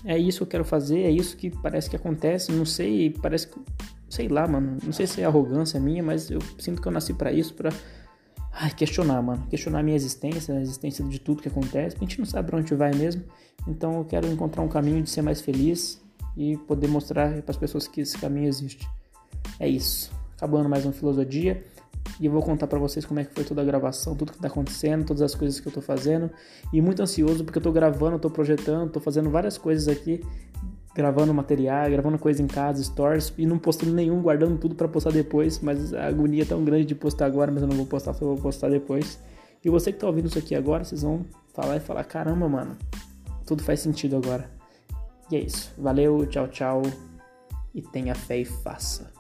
é 0.04 0.18
isso 0.18 0.38
que 0.38 0.42
eu 0.44 0.46
quero 0.48 0.64
fazer, 0.64 1.00
é 1.00 1.10
isso 1.10 1.36
que 1.36 1.50
parece 1.50 1.88
que 1.88 1.96
acontece, 1.96 2.52
não 2.52 2.64
sei, 2.64 3.10
parece 3.10 3.48
que, 3.48 3.60
sei 4.08 4.28
lá, 4.28 4.46
mano, 4.46 4.78
não 4.82 4.92
sei 4.92 5.06
se 5.06 5.20
é 5.20 5.24
arrogância 5.24 5.78
minha, 5.78 6.02
mas 6.02 6.30
eu 6.30 6.40
sinto 6.58 6.80
que 6.80 6.88
eu 6.88 6.92
nasci 6.92 7.12
para 7.12 7.32
isso, 7.32 7.54
para 7.54 7.70
ai, 8.52 8.70
questionar, 8.70 9.22
mano, 9.22 9.46
questionar 9.48 9.80
a 9.80 9.82
minha 9.82 9.96
existência, 9.96 10.54
a 10.54 10.60
existência 10.60 11.04
de 11.04 11.18
tudo 11.20 11.42
que 11.42 11.48
acontece, 11.48 11.96
a 11.96 12.00
gente 12.00 12.18
não 12.18 12.26
sabe 12.26 12.48
pra 12.48 12.58
onde 12.58 12.74
vai 12.74 12.92
mesmo, 12.94 13.22
então 13.66 13.98
eu 13.98 14.04
quero 14.04 14.26
encontrar 14.26 14.62
um 14.62 14.68
caminho 14.68 15.02
de 15.02 15.10
ser 15.10 15.22
mais 15.22 15.40
feliz 15.40 16.00
e 16.36 16.56
poder 16.56 16.88
mostrar 16.88 17.42
para 17.42 17.50
as 17.50 17.56
pessoas 17.56 17.88
que 17.88 18.00
esse 18.00 18.16
caminho 18.16 18.48
existe. 18.48 18.88
É 19.58 19.68
isso. 19.68 20.10
Acabando 20.36 20.68
mais 20.68 20.84
uma 20.84 20.92
filosofia. 20.92 21.64
E 22.20 22.26
eu 22.26 22.32
vou 22.32 22.42
contar 22.42 22.66
para 22.68 22.78
vocês 22.78 23.04
como 23.04 23.20
é 23.20 23.24
que 23.24 23.34
foi 23.34 23.44
toda 23.44 23.60
a 23.60 23.64
gravação, 23.64 24.14
tudo 24.14 24.32
que 24.32 24.38
tá 24.38 24.46
acontecendo, 24.46 25.04
todas 25.04 25.20
as 25.20 25.34
coisas 25.34 25.60
que 25.60 25.68
eu 25.68 25.72
tô 25.72 25.80
fazendo. 25.80 26.30
E 26.72 26.80
muito 26.80 27.02
ansioso 27.02 27.44
porque 27.44 27.58
eu 27.58 27.62
tô 27.62 27.72
gravando, 27.72 28.18
tô 28.18 28.30
projetando, 28.30 28.90
tô 28.90 29.00
fazendo 29.00 29.30
várias 29.30 29.58
coisas 29.58 29.88
aqui, 29.88 30.24
gravando 30.98 31.32
material, 31.32 31.88
gravando 31.88 32.18
coisa 32.18 32.42
em 32.42 32.48
casa, 32.48 32.82
stories 32.82 33.32
e 33.38 33.46
não 33.46 33.56
postando 33.56 33.94
nenhum, 33.94 34.20
guardando 34.20 34.58
tudo 34.58 34.74
para 34.74 34.88
postar 34.88 35.12
depois, 35.12 35.60
mas 35.60 35.94
a 35.94 36.08
agonia 36.08 36.42
é 36.42 36.44
tão 36.44 36.64
grande 36.64 36.86
de 36.86 36.94
postar 36.96 37.26
agora, 37.26 37.52
mas 37.52 37.62
eu 37.62 37.68
não 37.68 37.76
vou 37.76 37.86
postar, 37.86 38.12
só 38.14 38.24
vou 38.24 38.36
postar 38.36 38.68
depois. 38.68 39.16
E 39.64 39.70
você 39.70 39.92
que 39.92 39.98
tá 40.00 40.08
ouvindo 40.08 40.26
isso 40.26 40.36
aqui 40.36 40.56
agora, 40.56 40.82
vocês 40.82 41.02
vão 41.02 41.24
falar 41.54 41.76
e 41.76 41.80
falar: 41.80 42.02
"Caramba, 42.02 42.48
mano, 42.48 42.76
tudo 43.46 43.62
faz 43.62 43.78
sentido 43.78 44.16
agora". 44.16 44.50
E 45.30 45.36
é 45.36 45.40
isso. 45.40 45.72
Valeu, 45.78 46.26
tchau, 46.26 46.48
tchau. 46.48 46.82
E 47.72 47.80
tenha 47.80 48.16
fé 48.16 48.38
e 48.38 48.44
faça. 48.44 49.17